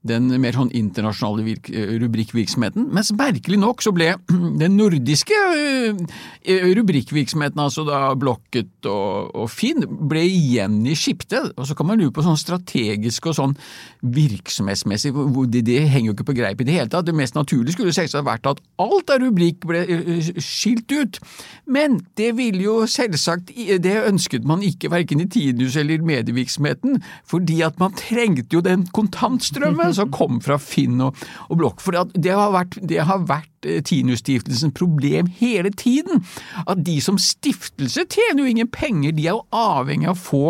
den 0.08 0.31
mer 0.41 0.55
sånn 0.58 0.72
internasjonale 0.74 1.43
virk, 1.46 1.67
rubrikkvirksomheten, 2.01 2.88
mens 2.93 3.12
merkelig 3.13 3.60
nok 3.62 3.84
så 3.86 3.93
ble 3.93 4.15
den 4.62 4.74
nordiske 4.79 5.38
eh, 5.53 6.65
rubrikkvirksomheten, 6.74 7.62
altså 7.62 7.86
da 7.86 8.00
Blokket 8.17 8.89
og, 8.89 9.29
og 9.38 9.51
Finn, 9.53 9.86
ble 9.86 10.24
igjen 10.25 10.79
i 10.89 10.96
skiptet. 10.98 11.51
Og 11.53 11.70
så 11.70 11.77
kan 11.77 11.91
man 11.91 12.01
lure 12.01 12.13
på 12.15 12.25
sånn 12.25 12.39
strategisk 12.39 13.29
og 13.29 13.38
sånn 13.38 13.53
virksomhetsmessig, 14.01 15.13
det, 15.53 15.63
det 15.70 15.84
henger 15.91 16.12
jo 16.12 16.17
ikke 16.17 16.29
på 16.31 16.38
greip 16.39 16.63
i 16.63 16.67
det 16.67 16.79
hele 16.79 16.89
tatt. 16.89 17.05
Det 17.05 17.15
mest 17.17 17.38
naturlige 17.38 17.77
skulle 17.77 17.93
selvsagt 17.93 18.25
vært 18.25 18.50
at 18.50 18.63
alt 18.81 19.13
av 19.13 19.22
rubrikk 19.22 19.70
ble 19.70 19.84
eh, 19.86 20.31
skilt 20.41 20.89
ut, 20.98 21.22
men 21.70 22.01
det 22.17 22.34
ville 22.39 22.65
jo 22.65 22.79
selvsagt 22.89 23.51
Det 23.51 23.93
ønsket 24.08 24.46
man 24.48 24.63
ikke, 24.65 24.89
verken 24.91 25.22
i 25.22 25.27
Tidus 25.29 25.77
eller 25.79 26.01
medievirksomheten, 26.05 27.00
fordi 27.29 27.62
at 27.65 27.77
man 27.81 27.93
trengte 27.98 28.58
jo 28.58 28.63
den 28.65 28.88
kontantstrømmen 28.96 29.91
som 29.98 30.12
kom 30.14 30.40
fra 30.44 30.58
Finn 30.62 31.02
og, 31.04 31.18
og 31.50 31.62
Blokk. 31.62 31.84
For 31.84 31.98
det 32.14 32.36
har 32.38 32.54
vært, 32.56 32.80
det 32.88 33.04
har 33.10 33.26
vært 33.30 33.68
eh, 33.68 33.82
Tinius-stiftelsens 33.86 34.76
problem 34.78 35.30
hele 35.42 35.74
tiden. 35.74 36.24
At 36.66 36.84
de 36.88 36.98
som 37.04 37.20
stiftelse 37.22 38.08
tjener 38.08 38.44
jo 38.44 38.56
ingen 38.56 38.72
penger, 38.72 39.16
de 39.18 39.28
er 39.28 39.38
jo 39.38 39.46
avhengig 39.56 40.10
av 40.12 40.18
å 40.18 40.26
få 40.26 40.46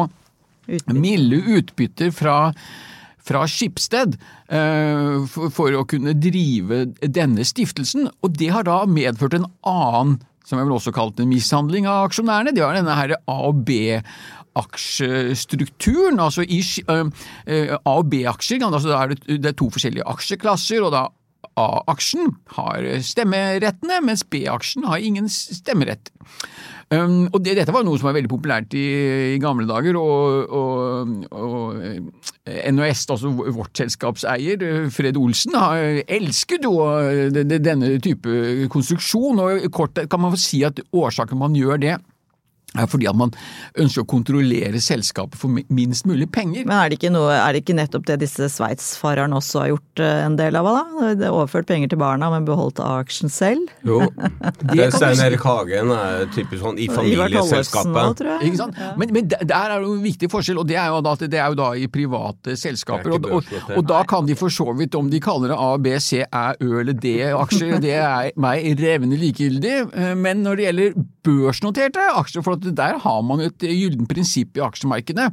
milde 0.94 1.42
utbytter 1.58 2.14
fra 2.16 2.40
fra 3.22 3.46
Skipsted 3.50 4.18
uh, 4.52 5.22
for, 5.30 5.76
å 5.78 5.86
kunne 5.90 6.16
drive 6.18 6.88
denne 7.06 7.46
stiftelsen, 7.48 8.10
og 8.22 8.38
det 8.38 8.52
har 8.54 8.68
da 8.68 8.82
medført 8.90 9.38
en 9.38 9.48
annen, 9.68 10.20
som 10.48 10.58
jeg 10.58 10.68
vil 10.68 10.76
også 10.76 10.94
kalle 10.96 11.14
en 11.22 11.30
mishandling 11.30 11.88
av 11.88 12.08
aksjonærene, 12.10 12.54
det 12.56 12.64
var 12.66 12.76
denne 12.76 12.98
her 12.98 13.14
A 13.20 13.38
og 13.48 13.62
B 13.68 14.02
aksjestrukturen, 14.60 16.20
altså 16.20 16.44
i 16.44 16.60
uh, 16.90 17.08
A- 17.78 17.98
og 17.98 18.10
B-aksjer, 18.12 18.66
altså 18.68 18.98
det, 19.28 19.46
er 19.46 19.58
to 19.58 19.70
forskjellige 19.72 20.08
aksjeklasser, 20.12 20.84
og 20.84 20.94
da 20.96 21.08
A-aksjen 21.60 22.36
har 22.56 22.86
stemmerettene, 23.04 24.02
mens 24.06 24.24
B-aksjen 24.24 24.86
har 24.88 25.04
ingen 25.04 25.30
stemmerett. 25.32 26.12
Og 26.92 27.38
det, 27.40 27.54
Dette 27.56 27.72
var 27.72 27.86
noe 27.88 27.96
som 28.00 28.10
var 28.10 28.18
veldig 28.18 28.30
populært 28.32 28.74
i, 28.76 28.84
i 29.36 29.40
gamle 29.40 29.64
dager, 29.68 29.96
og, 29.96 30.52
og, 30.52 31.12
og 31.32 31.78
NHS, 32.52 33.06
altså 33.16 33.32
vårt 33.32 33.80
selskapseier, 33.80 34.66
Fred 34.92 35.20
Olsen, 35.20 35.56
har 35.56 36.02
elsket 36.04 36.68
jo 36.68 36.76
denne 37.32 37.94
type 38.04 38.68
konstruksjon. 38.74 39.40
og 39.40 39.70
Kort 39.72 40.04
kan 40.12 40.24
man 40.24 40.36
si 40.40 40.66
at 40.68 40.84
årsaken 40.92 41.40
man 41.40 41.56
gjør 41.56 41.80
det, 41.80 41.96
er 42.80 42.88
fordi 42.88 43.08
at 43.10 43.18
man 43.20 43.34
ønsker 43.82 44.06
å 44.06 44.08
kontrollere 44.08 44.80
selskapet 44.84 45.40
for 45.40 45.52
minst 45.74 46.08
mulig 46.08 46.30
penger. 46.32 46.64
Men 46.64 46.78
er 46.78 46.92
det 46.92 47.00
ikke, 47.00 47.12
noe, 47.12 47.34
er 47.36 47.52
det 47.52 47.64
ikke 47.66 47.76
nettopp 47.76 48.06
det 48.08 48.22
disse 48.24 48.48
sveitsfarerne 48.54 49.36
også 49.42 49.64
har 49.64 49.72
gjort 49.74 50.04
en 50.06 50.38
del 50.40 50.60
av? 50.60 50.70
da? 50.70 51.10
Det 51.20 51.28
er 51.28 51.36
overført 51.36 51.68
penger 51.68 51.92
til 51.92 52.00
barna, 52.00 52.30
men 52.32 52.48
beholdt 52.48 52.80
aksjen 52.84 53.32
selv? 53.32 53.68
Jo. 53.88 54.00
det 54.72 54.88
Stein 54.96 55.20
Erik 55.26 55.44
Hagen 55.44 55.92
er 55.96 56.30
typisk 56.32 56.64
sånn 56.64 56.80
i 56.80 56.88
familieselskapet. 56.92 58.24
Ikke 58.48 58.62
sant? 58.62 58.80
Men, 59.00 59.12
men, 59.18 59.28
der 59.28 59.58
er 59.58 59.76
det 59.76 59.90
jo 59.90 59.98
en 59.98 60.06
viktig 60.06 60.32
forskjell, 60.32 60.64
og 60.64 60.70
det 60.72 60.80
er 60.80 60.92
jo 60.94 61.04
da, 61.04 61.16
det 61.22 61.42
er 61.42 61.52
jo 61.52 61.60
da 61.60 61.70
i 61.76 61.90
private 61.92 62.56
selskaper. 62.60 63.18
Og, 63.18 63.30
og, 63.40 63.52
og, 63.76 63.84
da 63.90 64.04
kan 64.08 64.30
de 64.30 64.38
for 64.40 64.54
så 64.54 64.72
vidt, 64.78 64.96
om 64.96 65.12
de 65.12 65.20
kaller 65.24 65.52
det 65.52 65.60
A, 65.60 65.72
B, 65.82 65.98
C, 66.00 66.24
Æ, 66.24 66.46
Ø 66.64 66.72
eller 66.86 66.96
D-aksjer, 66.96 67.78
det 67.84 67.98
er 68.00 68.32
meg 68.40 68.80
revende 68.80 69.20
likegyldig. 69.20 69.76
Men 70.22 70.46
når 70.46 70.60
det 70.60 70.70
gjelder 70.70 71.02
børsnoterte 71.26 72.08
aksjer, 72.22 72.46
for 72.46 72.61
der 72.70 73.02
har 73.02 73.26
man 73.26 73.44
et 73.44 73.66
gylden 73.66 74.08
prinsipp 74.10 74.58
i 74.58 74.64
aksjemarkedet. 74.66 75.32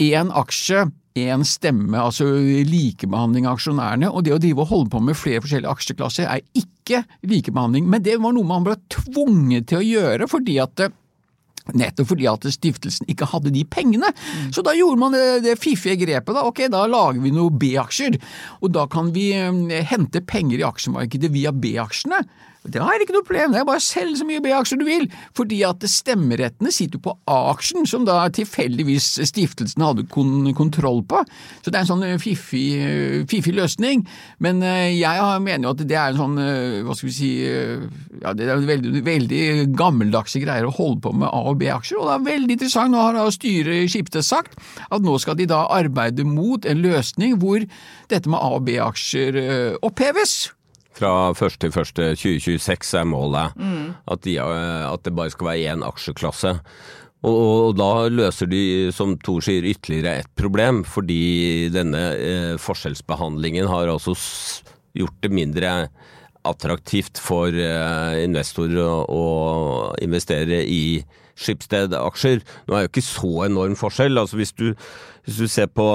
Én 0.00 0.30
aksje, 0.32 0.86
én 1.18 1.42
stemme, 1.44 1.98
altså 1.98 2.24
likebehandling 2.66 3.48
av 3.48 3.58
aksjonærene. 3.58 4.08
Og 4.08 4.24
det 4.24 4.36
å 4.36 4.40
drive 4.40 4.64
og 4.64 4.70
holde 4.70 4.94
på 4.94 5.02
med 5.04 5.18
flere 5.18 5.42
forskjellige 5.44 5.74
aksjeklasser 5.74 6.30
er 6.30 6.46
ikke 6.56 7.02
likebehandling, 7.26 7.90
men 7.90 8.06
det 8.06 8.16
var 8.22 8.34
noe 8.36 8.48
man 8.48 8.64
ble 8.66 8.78
tvunget 8.92 9.68
til 9.70 9.82
å 9.82 9.86
gjøre 9.86 10.30
fordi 10.30 10.58
at 10.62 10.88
Nettopp 11.76 12.08
fordi 12.12 12.26
at 12.26 12.46
stiftelsen 12.50 13.08
ikke 13.10 13.28
hadde 13.30 13.52
de 13.54 13.62
pengene. 13.68 14.10
Mm. 14.10 14.50
Så 14.54 14.64
da 14.66 14.72
gjorde 14.74 14.98
man 14.98 15.14
det, 15.14 15.42
det 15.44 15.58
fiffige 15.60 15.98
grepet. 16.00 16.34
Da 16.34 16.44
ok, 16.48 16.64
da 16.72 16.86
lager 16.90 17.20
vi 17.22 17.32
noen 17.34 17.58
B-aksjer, 17.60 18.16
og 18.60 18.72
da 18.74 18.86
kan 18.90 19.12
vi 19.14 19.30
hente 19.86 20.24
penger 20.26 20.62
i 20.62 20.66
aksjemarkedet 20.66 21.30
via 21.34 21.52
B-aksjene. 21.54 22.22
Det 22.60 22.76
har 22.76 22.92
jeg 22.92 23.06
ikke 23.06 23.14
noe 23.16 23.24
problem, 23.24 23.54
er 23.56 23.64
bare 23.64 23.80
selg 23.80 24.18
så 24.18 24.24
mye 24.28 24.42
B-aksjer 24.44 24.80
du 24.82 24.84
vil, 24.84 25.06
fordi 25.36 25.62
at 25.64 25.80
stemmerettene 25.88 26.68
sitter 26.74 27.00
på 27.00 27.14
A-aksjen, 27.24 27.86
som 27.88 28.04
da 28.04 28.18
tilfeldigvis 28.36 29.06
stiftelsen 29.30 29.80
hadde 29.80 30.04
kon 30.12 30.44
kontroll 30.58 31.00
på. 31.08 31.22
Så 31.64 31.72
det 31.72 31.78
er 31.78 31.86
en 31.86 31.88
sånn 31.88 32.20
fiffig, 32.20 32.66
fiffig 33.32 33.54
løsning. 33.56 34.04
Men 34.44 34.60
jeg 34.60 35.40
mener 35.46 35.70
jo 35.70 35.72
at 35.72 35.86
det 35.88 35.96
er 35.96 36.12
en 36.12 36.20
sånn, 36.20 36.36
hva 36.84 36.98
skal 36.98 37.08
vi 37.08 37.16
si, 37.16 37.32
ja, 38.20 38.36
det 38.36 38.50
er 38.52 38.68
veldig, 38.68 39.04
veldig 39.08 39.42
gammeldagse 39.80 40.44
greier 40.44 40.68
å 40.68 40.76
holde 40.76 41.00
på 41.08 41.16
med 41.16 41.32
A- 41.32 41.42
og 41.54 41.58
B-aksjer, 41.64 41.96
og 41.96 42.10
det 42.10 42.18
er 42.18 42.28
veldig 42.28 42.58
interessant. 42.58 42.92
Nå 42.92 43.00
har 43.00 43.16
da 43.16 43.24
styret 43.32 43.86
i 43.86 43.90
Skipsted 43.90 44.26
sagt 44.26 44.60
at 44.92 45.00
nå 45.00 45.16
skal 45.22 45.40
de 45.40 45.48
da 45.48 45.64
arbeide 45.72 46.28
mot 46.28 46.68
en 46.68 46.84
løsning 46.84 47.40
hvor 47.40 47.64
dette 48.12 48.28
med 48.28 48.36
A- 48.36 48.56
og 48.60 48.66
B-aksjer 48.68 49.80
oppheves. 49.80 50.50
Fra 50.96 51.30
1.1.2026 51.32 52.96
er 52.98 53.06
målet 53.06 53.54
mm. 53.56 53.84
at, 54.10 54.22
de, 54.26 54.36
at, 54.42 55.04
det 55.06 55.14
bare 55.14 55.32
skal 55.32 55.50
være 55.52 55.74
én 55.74 55.84
aksjeklasse. 55.86 56.56
Og, 57.20 57.76
da 57.76 58.08
løser 58.08 58.48
de, 58.48 58.62
som 58.96 59.14
Thor 59.20 59.44
sier, 59.44 59.66
ytterligere 59.68 60.22
ett 60.22 60.30
problem, 60.40 60.82
fordi 60.88 61.68
denne 61.72 62.04
eh, 62.16 62.54
forskjellsbehandlingen 62.60 63.68
har 63.68 63.92
altså 63.92 64.16
gjort 64.96 65.18
det 65.22 65.30
mindre 65.36 65.74
attraktivt 66.48 67.20
for 67.20 67.52
eh, 67.52 68.22
investorer 68.24 68.80
å, 68.80 69.02
å 69.04 69.24
investere 70.00 70.62
i 70.64 71.02
Skipsted-aksjer. 71.40 72.40
Nå 72.68 72.76
er 72.76 72.86
jo 72.86 72.90
ikke 72.90 73.04
så 73.04 73.34
enorm 73.46 73.76
forskjell. 73.78 74.18
altså 74.20 74.40
Hvis 74.40 74.56
du, 74.56 74.72
hvis 75.26 75.40
du 75.44 75.46
ser 75.48 75.68
på 75.72 75.86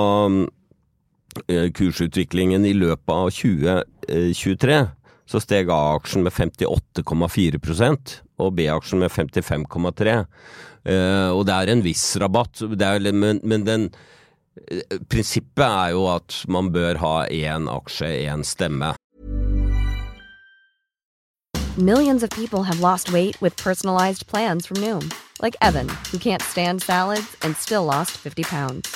kursutviklingen 1.75 2.65
i 2.65 2.74
løpet 2.77 3.12
av 3.13 3.32
2023, 3.36 4.80
så 5.25 5.42
steg 5.42 5.72
A-aksjen 5.74 6.25
med 6.25 6.34
58,4% 6.36 8.18
og 8.42 8.51
B-aksjen 8.58 9.01
med 9.01 9.12
55,3 9.12 10.18
Og 11.34 11.42
det 11.48 11.56
er 11.56 11.72
en 11.72 11.82
viss 11.82 12.04
rabatt, 12.22 12.62
er, 12.62 13.08
men, 13.12 13.39
men 13.42 13.65
den, 13.65 13.88
prinsippet 15.10 15.65
er 15.65 15.96
jo 15.96 16.06
at 16.13 16.44
man 16.48 16.72
bør 16.72 17.01
ha 17.01 17.15
én 17.27 17.68
aksje, 17.72 18.12
én 18.30 18.46
stemme. 18.46 18.94
Millions 21.77 22.24
of 22.24 22.30
people 22.30 22.63
have 22.63 22.80
lost 22.80 23.12
weight 23.12 23.42
with 23.42 23.58
personalized 23.58 24.27
plans 24.27 24.65
from 24.65 24.77
Noom. 24.77 25.12
Like 25.42 25.58
Evan, 25.62 25.89
who 26.12 26.18
can't 26.18 26.42
stand 26.42 26.82
salads 26.82 27.36
and 27.42 27.58
still 27.58 27.84
lost 27.84 28.12
50 28.12 28.44
pounds. 28.44 28.96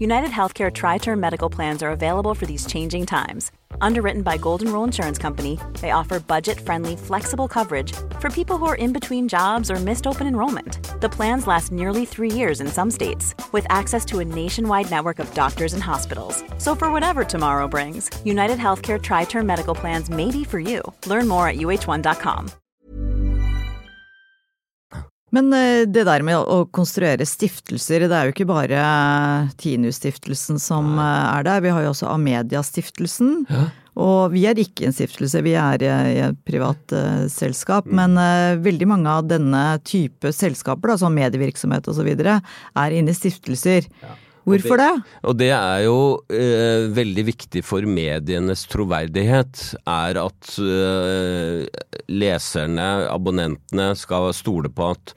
United 0.00 0.30
Healthcare 0.30 0.72
Tri 0.72 0.98
Term 0.98 1.18
Medical 1.18 1.50
Plans 1.50 1.82
are 1.82 1.90
available 1.90 2.32
for 2.32 2.46
these 2.46 2.66
changing 2.66 3.04
times. 3.04 3.50
Underwritten 3.80 4.22
by 4.22 4.36
Golden 4.36 4.72
Rule 4.72 4.84
Insurance 4.84 5.18
Company, 5.18 5.58
they 5.80 5.90
offer 5.90 6.20
budget 6.20 6.60
friendly, 6.60 6.94
flexible 6.94 7.48
coverage 7.48 7.92
for 8.20 8.30
people 8.30 8.58
who 8.58 8.66
are 8.66 8.76
in 8.76 8.92
between 8.92 9.26
jobs 9.26 9.72
or 9.72 9.76
missed 9.80 10.06
open 10.06 10.28
enrollment. 10.28 10.78
The 11.00 11.08
plans 11.08 11.48
last 11.48 11.72
nearly 11.72 12.04
three 12.04 12.30
years 12.30 12.60
in 12.60 12.68
some 12.68 12.92
states, 12.92 13.34
with 13.50 13.66
access 13.70 14.04
to 14.06 14.20
a 14.20 14.24
nationwide 14.24 14.88
network 14.88 15.18
of 15.18 15.34
doctors 15.34 15.72
and 15.72 15.82
hospitals. 15.82 16.44
So, 16.58 16.76
for 16.76 16.92
whatever 16.92 17.24
tomorrow 17.24 17.66
brings, 17.66 18.08
United 18.24 18.58
Healthcare 18.58 19.02
Tri 19.02 19.24
Term 19.24 19.46
Medical 19.46 19.74
Plans 19.74 20.08
may 20.08 20.30
be 20.30 20.44
for 20.44 20.60
you. 20.60 20.80
Learn 21.06 21.26
more 21.26 21.48
at 21.48 21.56
uh1.com. 21.56 22.52
Men 25.34 25.50
eh, 25.52 25.84
det 25.88 26.06
der 26.08 26.24
med 26.24 26.38
å 26.40 26.62
konstruere 26.74 27.26
stiftelser, 27.28 28.06
det 28.08 28.16
er 28.16 28.28
jo 28.28 28.34
ikke 28.34 28.48
bare 28.48 28.84
Tinus-stiftelsen 29.60 30.60
som 30.62 30.94
eh, 30.96 31.26
er 31.34 31.44
der. 31.48 31.64
Vi 31.64 31.74
har 31.74 31.84
jo 31.84 31.92
også 31.92 32.08
Amedia-stiftelsen. 32.14 33.44
Ja. 33.50 33.66
Og 33.98 34.30
vi 34.30 34.44
er 34.46 34.58
ikke 34.62 34.86
en 34.86 34.94
stiftelse, 34.94 35.42
vi 35.42 35.56
er 35.58 35.82
i 35.82 36.20
et 36.22 36.36
privat 36.46 36.92
uh, 36.94 37.24
selskap. 37.26 37.88
Men 37.90 38.14
uh, 38.14 38.54
veldig 38.62 38.86
mange 38.86 39.10
av 39.10 39.26
denne 39.26 39.62
type 39.82 40.30
selskaper, 40.30 40.92
da, 40.92 40.96
som 41.02 41.16
medievirksomhet 41.18 41.90
osv., 41.90 42.06
er 42.14 42.94
inne 42.94 43.10
i 43.10 43.18
stiftelser. 43.18 43.90
Ja. 44.04 44.14
Hvorfor 44.48 44.80
det? 44.80 44.90
Og 45.28 45.36
det 45.38 45.50
er 45.54 45.82
jo 45.86 45.98
eh, 46.32 46.88
veldig 46.96 47.24
viktig 47.28 47.62
for 47.66 47.84
medienes 47.88 48.64
troverdighet. 48.70 49.64
Er 49.88 50.20
at 50.24 50.52
eh, 50.62 51.66
leserne, 52.10 52.88
abonnentene, 53.12 53.92
skal 53.98 54.30
stole 54.36 54.72
på 54.72 54.92
at 54.94 55.14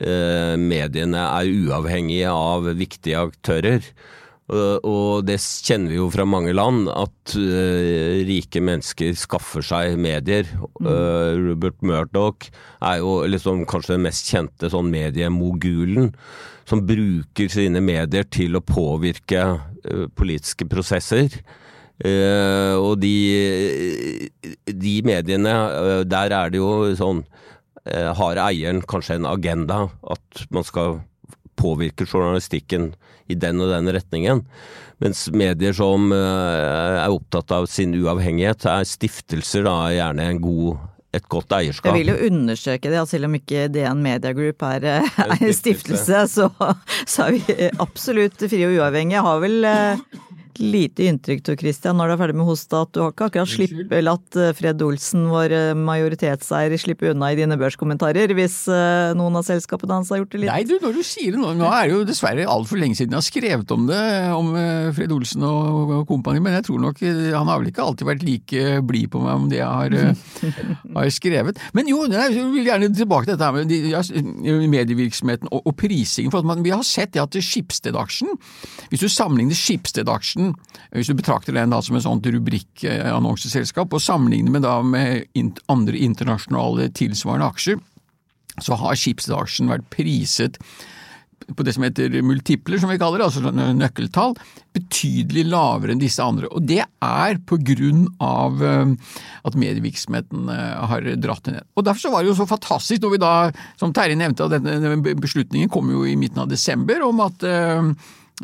eh, 0.00 0.54
mediene 0.60 1.24
er 1.24 1.52
uavhengige 1.66 2.32
av 2.32 2.70
viktige 2.76 3.26
aktører. 3.30 3.82
Og 4.46 5.24
det 5.26 5.40
kjenner 5.42 5.90
vi 5.90 5.98
jo 5.98 6.06
fra 6.14 6.22
mange 6.28 6.52
land, 6.54 6.86
at 6.92 7.34
uh, 7.34 8.18
rike 8.28 8.62
mennesker 8.62 9.16
skaffer 9.18 9.64
seg 9.66 9.96
medier. 9.98 10.46
Mm. 10.78 10.86
Uh, 10.86 11.30
Robert 11.48 11.82
Murdoch 11.82 12.46
er 12.78 13.00
jo 13.02 13.18
liksom 13.26 13.64
kanskje 13.66 13.96
den 13.96 14.06
mest 14.06 14.30
kjente 14.30 14.70
sånn 14.70 14.92
mediemogulen, 14.92 16.12
som 16.66 16.84
bruker 16.86 17.50
sine 17.50 17.82
medier 17.82 18.26
til 18.30 18.58
å 18.58 18.64
påvirke 18.64 19.42
politiske 20.18 20.66
prosesser. 20.66 21.30
og 22.02 22.98
de, 22.98 24.28
de 24.66 24.94
mediene, 25.06 25.52
der 26.04 26.34
er 26.34 26.50
det 26.50 26.58
jo 26.58 26.90
sånn 26.98 27.22
Har 27.86 28.36
eieren 28.42 28.82
kanskje 28.82 29.14
en 29.20 29.30
agenda 29.30 29.86
at 30.02 30.42
man 30.50 30.66
skal 30.66 30.98
påvirke 31.66 32.06
journalistikken 32.06 32.92
i 33.26 33.36
den 33.38 33.62
og 33.62 33.72
den 33.74 33.90
retningen. 33.94 34.44
Mens 35.02 35.26
medier 35.34 35.74
som 35.76 36.08
eh, 36.14 36.98
er 37.02 37.12
opptatt 37.12 37.52
av 37.52 37.66
sin 37.68 37.92
uavhengighet, 37.98 38.68
er 38.70 38.86
stiftelser 38.88 39.66
da 39.66 39.80
gjerne 39.92 40.30
en 40.30 40.44
god 40.44 40.76
et 41.16 41.24
godt 41.32 41.54
eierskap. 41.56 41.94
Jeg 41.94 42.02
vil 42.02 42.12
jo 42.12 42.28
understreke 42.28 42.90
det, 42.92 42.98
at 43.00 43.08
selv 43.08 43.28
om 43.28 43.36
ikke 43.38 43.70
DN 43.72 44.02
Media 44.04 44.34
Group 44.36 44.64
er, 44.68 44.84
eh, 44.84 45.20
er 45.24 45.36
en 45.36 45.56
stiftelse, 45.56 46.24
så, 46.32 46.48
så, 47.04 47.28
er 47.28 47.36
vi 47.36 47.70
absolutt 47.82 48.40
frie 48.44 48.68
og 48.68 48.76
uavhengige. 48.76 49.24
Har 49.24 49.40
vel 49.44 49.68
lite 50.60 51.06
inntrykk 51.10 51.42
Tor 51.46 51.56
Christian, 51.60 51.96
når 51.98 52.10
du 52.10 52.14
er 52.14 52.20
ferdig 52.20 52.36
med 52.38 52.48
hosta, 52.48 52.82
at 52.86 52.92
du 52.94 53.02
har 53.02 53.12
ikke 53.12 53.28
akkurat 53.30 53.50
slipp, 53.50 53.92
latt 54.04 54.38
eh, 54.40 54.52
Fred 54.56 54.82
Olsen, 54.84 55.26
vår 55.30 55.54
eh, 55.54 55.70
majoritetseier, 55.78 56.74
slippe 56.80 57.10
unna 57.12 57.30
i 57.32 57.38
dine 57.38 57.58
børskommentarer, 57.60 58.32
hvis 58.36 58.58
eh, 58.72 59.12
noen 59.18 59.38
av 59.40 59.46
selskapene 59.46 59.98
hans 59.98 60.12
har 60.12 60.22
gjort 60.22 60.34
det 60.34 60.42
litt 60.44 60.52
Nei, 60.52 60.62
du, 60.68 60.76
når 60.82 60.96
du 60.98 61.02
sier 61.06 61.34
det 61.34 61.42
nå, 61.42 61.52
nå 61.58 61.68
er 61.70 61.88
det 61.88 61.96
jo 61.96 62.02
dessverre 62.08 62.46
altfor 62.50 62.80
lenge 62.80 62.98
siden 62.98 63.16
jeg 63.16 63.22
har 63.22 63.26
skrevet 63.26 63.74
om 63.76 63.86
det, 63.90 64.02
om 64.36 64.52
Fred 64.96 65.14
Olsen 65.14 65.44
og, 65.46 65.92
og 66.00 66.06
kompani, 66.08 66.42
men 66.42 66.56
jeg 66.58 66.68
tror 66.68 66.82
nok 66.84 67.02
han 67.02 67.50
har 67.50 67.62
vel 67.62 67.70
ikke 67.72 67.84
alltid 67.84 68.10
vært 68.10 68.26
like 68.26 68.64
blid 68.86 69.10
på 69.12 69.22
meg 69.24 69.42
om 69.42 69.48
det 69.50 69.60
jeg 69.60 69.66
har, 69.66 70.14
har 70.96 71.12
skrevet. 71.14 71.60
Men 71.76 71.90
jo, 71.90 72.02
jeg 72.10 72.46
vil 72.54 72.68
gjerne 72.68 72.90
tilbake 72.96 73.30
til 73.30 73.38
dette 73.38 73.52
med 73.56 74.68
medievirksomheten 74.72 75.50
og, 75.50 75.64
og 75.68 75.76
prisingen. 75.78 76.32
for 76.34 76.46
man, 76.46 76.64
Vi 76.64 76.74
har 76.74 76.84
sett 76.86 77.14
det 77.14 77.22
at 77.22 77.36
Skipsted-aksjen, 77.36 78.32
hvis 78.90 79.02
du 79.02 79.08
sammenligner 79.12 79.56
Skipsted-aksjen 80.54 80.76
hvis 80.96 81.10
du 81.10 81.16
betrakter 81.18 81.56
den 81.56 81.72
da 81.74 81.80
som 81.84 81.96
et 81.98 82.04
sånt 82.06 82.26
rubrikkannonseselskap, 82.30 83.92
og 83.92 84.02
sammenligner 84.02 84.54
med, 84.54 84.66
da 84.66 84.78
med 84.82 85.62
andre 85.72 85.98
internasjonale 85.98 86.90
tilsvarende 86.96 87.48
aksjer, 87.52 87.80
så 88.62 88.78
har 88.80 88.96
skipsdagsjen 88.96 89.68
vært 89.68 89.88
priset 89.92 90.60
på 91.46 91.62
det 91.62 91.74
som 91.76 91.84
heter 91.84 92.14
multipler, 92.26 92.78
som 92.80 92.90
vi 92.90 92.96
kaller 92.98 93.20
det, 93.20 93.26
altså 93.28 93.52
nøkkeltall, 93.52 94.32
betydelig 94.74 95.44
lavere 95.46 95.92
enn 95.92 96.00
disse 96.00 96.24
andre. 96.24 96.48
Og 96.48 96.64
det 96.66 96.80
er 96.82 97.38
på 97.46 97.58
grunn 97.60 98.06
av 98.24 98.64
eh, 98.64 98.94
at 99.46 99.58
medievirksomheten 99.60 100.48
eh, 100.50 100.88
har 100.90 101.06
dratt 101.22 101.52
ned. 101.52 101.68
Og 101.76 101.86
Derfor 101.86 102.06
så 102.06 102.12
var 102.14 102.24
det 102.24 102.32
jo 102.32 102.38
så 102.40 102.48
fantastisk 102.50 103.04
når 103.04 103.14
vi 103.14 103.22
da, 103.22 103.34
som 103.78 103.94
Terje 103.94 104.18
nevnte, 104.18 104.48
at 104.48 104.64
denne 104.64 104.96
beslutningen 105.20 105.70
kom 105.70 105.92
jo 105.92 106.06
i 106.08 106.16
midten 106.18 106.42
av 106.42 106.50
desember 106.50 107.04
om 107.06 107.22
at 107.28 107.46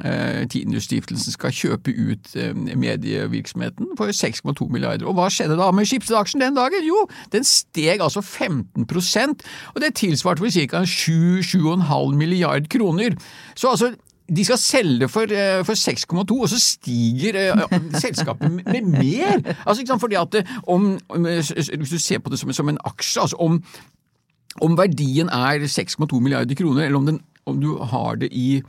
eh, 0.04 0.42
Eh, 0.42 1.16
skal 1.32 1.52
kjøpe 1.52 1.92
ut 1.92 2.36
eh, 2.36 2.54
medievirksomheten 2.54 3.92
for 3.98 4.06
6,2 4.06 4.68
milliarder. 4.72 5.06
Og 5.06 5.14
hva 5.14 5.28
skjedde 5.30 5.58
da 5.58 5.70
med 5.70 5.86
Schibsted-aksjen 5.86 6.40
den 6.40 6.56
dagen? 6.56 6.84
Jo, 6.86 7.06
den 7.32 7.44
steg 7.44 8.00
altså 8.00 8.20
15% 8.20 9.44
og 9.74 9.80
det 9.82 9.94
tilsvarte 9.94 10.40
for 10.40 10.50
ca. 10.50 10.84
7-7,5 10.84 12.16
milliard 12.16 12.68
kroner. 12.72 13.16
Så 13.54 13.68
altså 13.68 13.92
de 14.36 14.44
skal 14.44 14.58
selge 14.58 15.08
for, 15.08 15.22
eh, 15.22 15.64
for 15.64 15.74
6,2, 15.76 16.40
og 16.40 16.48
så 16.48 16.60
stiger 16.60 17.36
selskapet 18.00 18.50
med, 18.50 18.82
mer! 18.82 19.42
Altså, 19.66 19.82
ikke 19.82 19.90
sant, 19.90 20.00
fordi 20.00 20.14
at 20.14 20.46
om, 20.66 20.98
Hvis 21.78 21.90
du 21.90 21.98
ser 21.98 22.18
på 22.18 22.30
det 22.30 22.38
som, 22.38 22.52
som 22.52 22.68
en 22.68 22.78
aksje, 22.84 23.20
altså 23.20 23.36
om, 23.36 23.64
om 24.60 24.78
verdien 24.78 25.28
er 25.28 25.66
6,2 25.66 26.20
milliarder 26.20 26.54
kroner, 26.54 26.84
eller 26.84 26.98
om, 26.98 27.06
den, 27.06 27.20
om 27.46 27.60
du 27.60 27.76
har 27.76 28.14
det 28.14 28.28
i 28.32 28.62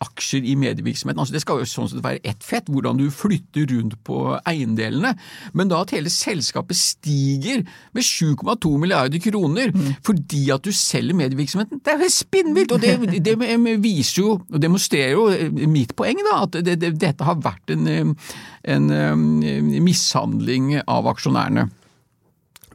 aksjer 0.00 0.46
i 0.48 0.56
medievirksomheten. 0.58 1.20
Altså 1.20 1.34
Det 1.36 1.42
skal 1.44 1.60
jo 1.60 1.68
sånn 1.68 1.90
sett 1.90 2.04
være 2.04 2.22
ett 2.26 2.44
fett, 2.44 2.68
hvordan 2.72 2.98
du 3.00 3.06
flytter 3.12 3.68
rundt 3.70 3.98
på 4.06 4.18
eiendelene. 4.48 5.12
Men 5.56 5.70
da 5.70 5.82
at 5.84 5.94
hele 5.94 6.12
selskapet 6.12 6.78
stiger 6.78 7.64
med 7.96 8.06
7,2 8.06 8.74
milliarder 8.80 9.20
kroner 9.22 9.74
mm. 9.74 9.90
fordi 10.06 10.46
at 10.54 10.64
du 10.64 10.72
selger 10.76 11.18
medievirksomheten, 11.18 11.82
det 11.84 11.94
er 11.94 12.06
jo 12.06 12.12
spinnvilt! 12.14 12.76
Og 12.76 12.82
det, 12.82 12.96
det, 13.24 13.36
viser 13.80 14.22
jo, 14.22 14.38
og 14.40 14.62
demonstrerer 14.62 15.16
jo 15.16 15.26
eh, 15.34 15.68
mitt 15.70 15.94
poeng, 15.98 16.22
da, 16.24 16.38
at 16.46 16.60
det, 16.64 16.78
det, 16.80 16.94
dette 17.00 17.26
har 17.26 17.40
vært 17.42 17.74
en, 17.74 17.90
eh, 17.90 18.32
en, 18.76 18.88
en 18.94 19.28
eh, 19.44 19.82
mishandling 19.84 20.78
av 20.86 21.10
aksjonærene. 21.12 21.68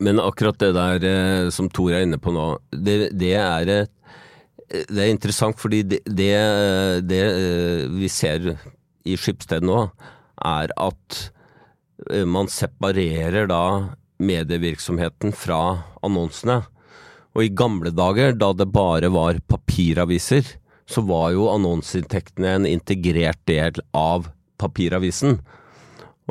Men 0.04 0.20
akkurat 0.20 0.60
det 0.60 0.74
der 0.76 1.52
som 1.56 1.70
Tor 1.72 1.94
er 1.96 2.04
inne 2.04 2.20
på 2.20 2.34
nå, 2.36 2.50
det, 2.76 3.14
det 3.16 3.32
er 3.40 3.70
et 3.72 3.95
det 4.70 5.02
er 5.02 5.12
interessant, 5.12 5.60
fordi 5.62 5.84
det, 5.86 6.02
det, 6.06 6.34
det 7.06 7.22
eh, 7.22 7.86
vi 7.94 8.10
ser 8.12 8.56
i 9.06 9.18
Skipsted 9.20 9.66
nå, 9.66 9.88
er 10.42 10.74
at 10.82 11.20
eh, 12.10 12.26
man 12.26 12.50
separerer 12.52 13.50
da 13.52 13.96
medievirksomheten 14.18 15.36
fra 15.36 15.62
annonsene. 16.06 16.64
Og 17.36 17.44
i 17.44 17.52
gamle 17.52 17.92
dager, 17.92 18.34
da 18.40 18.54
det 18.56 18.70
bare 18.74 19.12
var 19.14 19.42
papiraviser, 19.52 20.56
så 20.88 21.02
var 21.06 21.34
jo 21.36 21.50
annonseinntektene 21.52 22.56
en 22.60 22.68
integrert 22.70 23.42
del 23.50 23.82
av 23.98 24.30
papiravisen. 24.62 25.40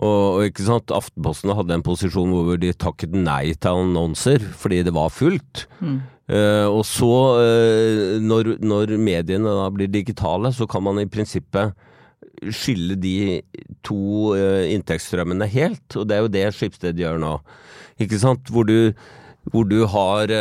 Og, 0.02 0.42
ikke 0.48 0.64
sant, 0.66 0.90
Aftenposten 0.94 1.52
hadde 1.54 1.76
en 1.76 1.84
posisjon 1.86 2.32
hvor 2.32 2.58
de 2.58 2.72
takket 2.74 3.14
nei 3.14 3.52
til 3.54 3.84
annonser 3.84 4.42
fordi 4.58 4.80
det 4.86 4.94
var 4.96 5.12
fullt. 5.14 5.68
Eh, 6.24 6.66
og 6.72 6.86
så, 6.88 7.10
uh, 7.36 8.14
når, 8.24 8.54
når 8.64 8.94
mediene 8.96 9.56
da 9.58 9.66
blir 9.72 9.90
digitale, 9.92 10.54
så 10.56 10.64
kan 10.70 10.84
man 10.86 11.02
i 11.02 11.08
prinsippet 11.10 11.74
skille 12.48 12.96
de 13.00 13.42
to 13.84 14.32
uh, 14.32 14.64
inntektsstrømmene 14.72 15.48
helt, 15.52 15.84
og 15.98 16.08
det 16.08 16.16
er 16.16 16.24
jo 16.24 16.32
det 16.32 16.46
Skipsted 16.56 17.02
gjør 17.02 17.20
nå. 17.20 17.34
Ikke 18.00 18.18
sant? 18.22 18.48
Hvor 18.50 18.64
du, 18.66 18.94
hvor 19.52 19.68
du 19.68 19.84
har 19.92 20.32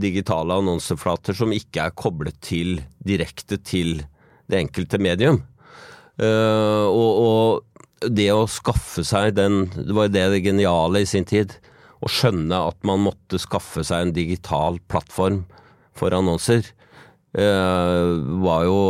digitale 0.00 0.60
annonseflater 0.62 1.36
som 1.36 1.52
ikke 1.52 1.88
er 1.88 1.96
koblet 1.98 2.38
til 2.40 2.78
direkte 3.04 3.58
til 3.58 3.98
det 4.48 4.62
enkelte 4.62 5.00
medium. 5.02 5.42
Og, 6.22 7.10
og 7.26 8.08
det 8.14 8.30
å 8.32 8.46
skaffe 8.50 9.04
seg 9.06 9.34
den 9.36 9.64
Det 9.74 9.94
var 9.96 10.08
jo 10.08 10.14
det, 10.14 10.24
det 10.34 10.40
geniale 10.46 11.02
i 11.02 11.08
sin 11.08 11.26
tid. 11.28 11.52
Å 12.02 12.10
skjønne 12.10 12.58
at 12.68 12.78
man 12.86 13.04
måtte 13.04 13.38
skaffe 13.38 13.84
seg 13.86 14.08
en 14.08 14.14
digital 14.16 14.80
plattform 14.90 15.44
for 15.94 16.14
annonser, 16.16 16.66
eh, 17.38 18.12
var 18.42 18.64
jo 18.66 18.80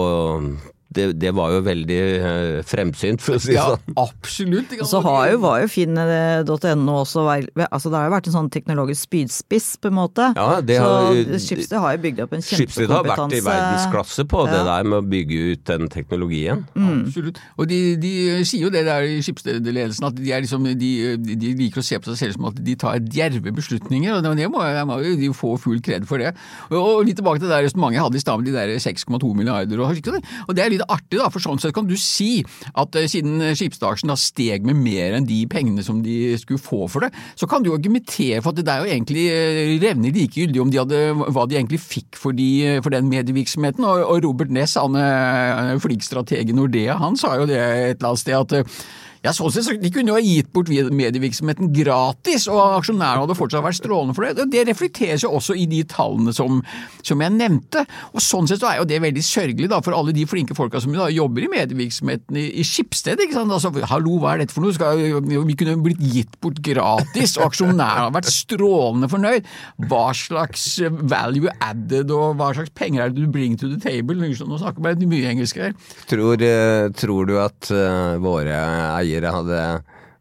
det, 0.97 1.07
det 1.21 1.33
var 1.37 1.53
jo 1.57 1.61
veldig 1.67 1.99
eh, 2.01 2.59
fremsynt, 2.67 3.23
for 3.25 3.37
å 3.39 3.43
si 3.43 3.53
det 3.53 3.57
Ja, 3.59 3.67
sånn. 3.75 3.97
absolutt. 4.01 4.73
Og 4.81 4.89
så 4.89 5.01
har 5.05 5.31
jo, 5.33 5.39
var 5.43 5.61
jo 5.65 5.69
finn.no 5.73 6.95
også 7.03 7.25
altså 7.29 7.91
Det 7.93 7.99
har 7.99 8.07
jo 8.09 8.15
vært 8.15 8.29
en 8.31 8.37
sånn 8.37 8.51
teknologisk 8.53 9.07
spydspiss, 9.09 9.69
på 9.83 9.91
en 9.93 9.97
måte. 9.99 10.29
Ja, 10.37 10.61
det 10.65 10.79
så 10.81 10.89
har- 10.89 11.39
Schibsted 11.43 11.79
har 11.83 11.97
jo 11.97 12.03
bygd 12.07 12.21
opp 12.25 12.33
en 12.37 12.43
kjempekompetanse. 12.43 12.57
Schibsted 12.57 12.91
har 12.93 13.05
vært 13.09 13.37
i 13.37 13.43
verdensklasse 13.47 14.27
på 14.31 14.45
det 14.51 14.63
der 14.69 14.85
med 14.89 14.99
å 15.01 15.07
bygge 15.13 15.41
ut 15.53 15.65
den 15.73 15.89
teknologien. 15.93 16.65
Absolutt. 16.77 17.41
Og 17.59 17.69
de, 17.71 17.81
de 18.01 18.13
sier 18.49 18.67
jo 18.67 18.71
det 18.73 18.85
der 18.87 19.07
i 19.09 19.19
Schibsted-ledelsen, 19.25 20.07
at 20.09 20.17
de, 20.19 20.31
er 20.33 20.45
liksom, 20.45 20.65
de, 20.79 20.93
de 21.19 21.53
liker 21.59 21.83
å 21.83 21.87
se 21.87 21.99
på 21.99 22.11
seg 22.13 22.19
selv 22.23 22.39
som 22.39 22.49
at 22.51 22.61
de 22.65 22.77
tar 22.79 22.99
djerve 23.03 23.53
beslutninger, 23.55 24.15
og 24.17 24.23
det 24.39 24.49
må, 24.53 24.63
jeg 24.67 24.87
må 24.89 24.99
jo 25.05 25.17
de 25.21 25.31
få 25.37 25.55
full 25.61 25.81
kred 25.85 26.07
for 26.09 26.23
det. 26.23 26.33
Og, 26.71 26.79
og 26.79 27.05
litt 27.09 27.19
tilbake 27.21 27.41
til 27.43 27.49
det 27.49 27.57
der 27.57 27.67
resonnementet 27.67 27.99
jeg 28.01 28.07
hadde 28.07 28.21
i 28.21 28.25
stad 28.25 28.41
med 28.43 28.49
de 28.51 28.57
der 28.57 28.75
6,2 28.83 29.33
milliarder, 29.39 29.83
og, 29.83 30.13
og 30.49 30.57
det 30.57 30.65
er 30.65 30.73
litt 30.75 30.82
artig, 30.89 31.19
da, 31.21 31.29
for 31.33 31.43
sånn 31.43 31.61
sett 31.63 31.75
kan 31.77 31.89
du 31.89 31.95
si 32.01 32.43
at 32.73 32.99
eh, 32.99 33.09
siden 33.11 33.43
skipsdagsjen 33.59 34.11
da 34.13 34.17
steg 34.19 34.67
med 34.69 34.79
mer 34.81 35.19
enn 35.19 35.29
de 35.29 35.43
pengene 35.51 35.85
som 35.87 36.03
de 36.05 36.35
skulle 36.41 36.63
få 36.63 36.87
for 36.93 37.07
det, 37.07 37.13
så 37.39 37.49
kan 37.51 37.63
du 37.63 37.71
jo 37.71 37.77
argumentere 37.79 38.43
for 38.43 38.53
at 38.53 38.63
det 38.63 38.73
er 38.73 38.83
jo 38.83 38.93
egentlig 38.97 39.27
eh, 39.33 39.75
revner 39.83 40.17
likegyldig 40.17 40.63
om 40.63 40.73
de 40.73 40.83
hadde, 40.83 41.03
hva 41.23 41.47
de 41.49 41.61
egentlig 41.61 41.83
fikk 41.83 42.19
for, 42.19 42.37
de, 42.37 42.81
for 42.85 42.95
den 42.95 43.11
medievirksomheten. 43.13 43.87
Og, 43.89 44.05
og 44.07 44.27
Robert 44.27 44.53
Ness, 44.55 44.79
han 44.81 44.99
eh, 44.99 45.77
flink 45.83 46.05
strateg 46.07 46.51
i 46.51 46.57
Nordea, 46.57 46.99
han 47.03 47.19
sa 47.21 47.37
jo 47.41 47.49
det 47.51 47.61
et 47.61 47.97
eller 47.99 48.13
annet 48.13 48.25
sted 48.25 48.39
at 48.39 48.77
ja, 49.23 49.31
sånn 49.31 49.53
sett, 49.55 49.79
De 49.79 49.91
kunne 49.95 50.11
jo 50.11 50.17
ha 50.17 50.23
gitt 50.23 50.51
bort 50.55 50.71
medievirksomheten 50.71 51.71
gratis, 51.75 52.49
og 52.51 52.59
aksjonærene 52.81 53.23
hadde 53.23 53.37
fortsatt 53.39 53.63
vært 53.63 53.79
strålende 53.79 54.17
for 54.17 54.27
det. 54.27 54.49
Det 54.51 54.65
reflekteres 54.67 55.23
jo 55.23 55.31
også 55.39 55.55
i 55.59 55.69
de 55.71 55.83
tallene 55.87 56.35
som, 56.35 56.59
som 57.07 57.23
jeg 57.23 57.35
nevnte. 57.37 57.85
og 58.11 58.25
Sånn 58.25 58.51
sett 58.51 58.63
så 58.65 58.73
er 58.73 58.81
jo 58.81 58.89
det 58.91 58.99
veldig 59.05 59.23
sørgelig 59.23 59.71
da, 59.71 59.79
for 59.85 59.95
alle 59.95 60.15
de 60.17 60.27
flinke 60.27 60.57
folka 60.59 60.83
som 60.83 60.95
da 60.97 61.07
jobber 61.13 61.47
i 61.47 61.51
medievirksomheten 61.53 62.41
i, 62.41 62.49
i 62.59 62.67
Skipsted. 62.67 63.23
ikke 63.23 63.39
sant? 63.39 63.55
Altså, 63.55 63.71
Hallo, 63.93 64.17
hva 64.23 64.35
er 64.35 64.43
dette 64.43 64.57
for 64.57 64.67
noe? 64.67 64.75
Skal, 64.75 65.05
vi 65.23 65.57
kunne 65.59 65.79
blitt 65.85 66.03
gitt 66.03 66.35
bort 66.43 66.59
gratis, 66.65 67.37
og 67.39 67.47
aksjonærene 67.53 68.09
har 68.09 68.17
vært 68.17 68.33
strålende 68.33 69.11
fornøyd. 69.13 69.47
Hva 69.87 70.03
slags 70.19 70.67
value 70.83 71.53
added 71.63 72.11
og 72.11 72.41
hva 72.41 72.51
slags 72.59 72.75
penger 72.75 73.07
er 73.07 73.15
det 73.15 73.23
du 73.23 73.31
bringer 73.31 73.63
to 73.63 73.71
the 73.71 73.79
table? 73.79 74.19
Nå 74.19 74.59
snakker 74.59 74.83
vi 74.99 75.11
mye 75.15 75.31
engelsk 75.31 75.63
her. 75.63 75.79
Tror, 76.11 76.43
eh, 76.43 76.91
tror 76.99 77.31
du 77.31 77.37
at 77.39 77.71
eh, 77.71 78.19
våre 78.23 78.59
eiere 78.99 79.12
hadde 79.21 79.59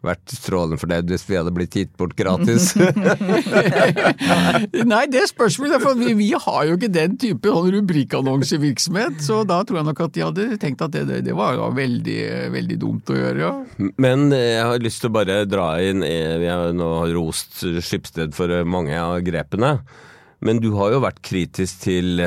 vært 0.02 0.34
strålende 0.34 0.80
fornøyd 0.82 1.12
hvis 1.12 1.24
vi 1.30 1.38
hadde 1.38 1.54
blitt 1.54 1.76
gitt 1.78 1.92
bort 2.00 2.16
gratis? 2.18 2.72
Nei, 4.92 5.04
det 5.14 5.28
spørs 5.30 5.60
vel, 5.62 5.76
for 5.84 5.98
vi, 6.00 6.16
vi 6.18 6.32
har 6.34 6.62
jo 6.68 6.78
ikke 6.78 6.90
den 6.94 7.18
type 7.22 7.54
sånn 7.54 7.70
rubrikkannonsevirksomhet, 7.78 9.22
så 9.24 9.42
da 9.48 9.62
tror 9.68 9.82
jeg 9.82 9.90
nok 9.92 10.04
at 10.08 10.16
de 10.18 10.26
hadde 10.26 10.48
tenkt 10.62 10.82
at 10.86 10.96
det, 10.96 11.06
det, 11.10 11.22
det 11.30 11.38
var 11.38 11.62
veldig, 11.78 12.22
veldig 12.56 12.80
dumt 12.82 13.14
å 13.14 13.20
gjøre. 13.20 13.42
Ja. 13.46 13.54
Men 14.02 14.32
eh, 14.36 14.56
jeg 14.58 14.70
har 14.72 14.86
lyst 14.88 15.04
til 15.04 15.12
å 15.12 15.18
bare 15.22 15.42
dra 15.50 15.68
inn 15.86 16.06
eh, 16.06 16.38
Vi 16.42 16.50
har 16.50 16.74
nå 16.76 16.90
rost 17.14 17.62
Skipsted 17.62 18.34
for 18.38 18.52
eh, 18.52 18.66
mange 18.66 18.98
av 18.98 19.20
grepene. 19.26 19.76
Men 20.42 20.58
du 20.58 20.72
har 20.74 20.96
jo 20.96 21.04
vært 21.04 21.22
kritisk 21.22 21.84
til, 21.84 22.18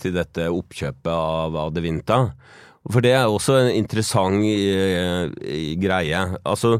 til 0.00 0.14
dette 0.16 0.46
oppkjøpet 0.48 1.10
av 1.12 1.58
Adevinta. 1.66 2.22
For 2.92 3.04
det 3.04 3.14
er 3.16 3.30
også 3.30 3.56
en 3.62 3.74
interessant 3.78 4.44
uh, 4.44 5.30
greie. 5.80 6.24
Altså, 6.44 6.78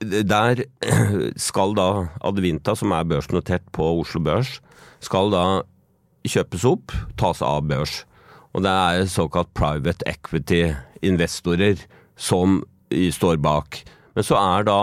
der 0.00 0.62
skal 1.48 1.74
da 1.78 1.88
Advinta, 2.24 2.76
som 2.78 2.92
er 2.94 3.08
børsnotert 3.08 3.66
på 3.72 3.88
Oslo 4.00 4.20
Børs, 4.20 4.60
skal 5.00 5.32
da 5.34 5.46
kjøpes 6.26 6.64
opp, 6.68 6.94
tas 7.18 7.42
av 7.44 7.66
børs. 7.68 8.04
Og 8.56 8.64
det 8.64 8.72
er 8.72 9.10
såkalt 9.10 9.52
private 9.54 10.06
equity-investorer 10.08 11.82
som 12.16 12.62
står 12.90 13.36
bak. 13.42 13.82
Men 14.16 14.24
så 14.24 14.38
er 14.40 14.66
da 14.66 14.80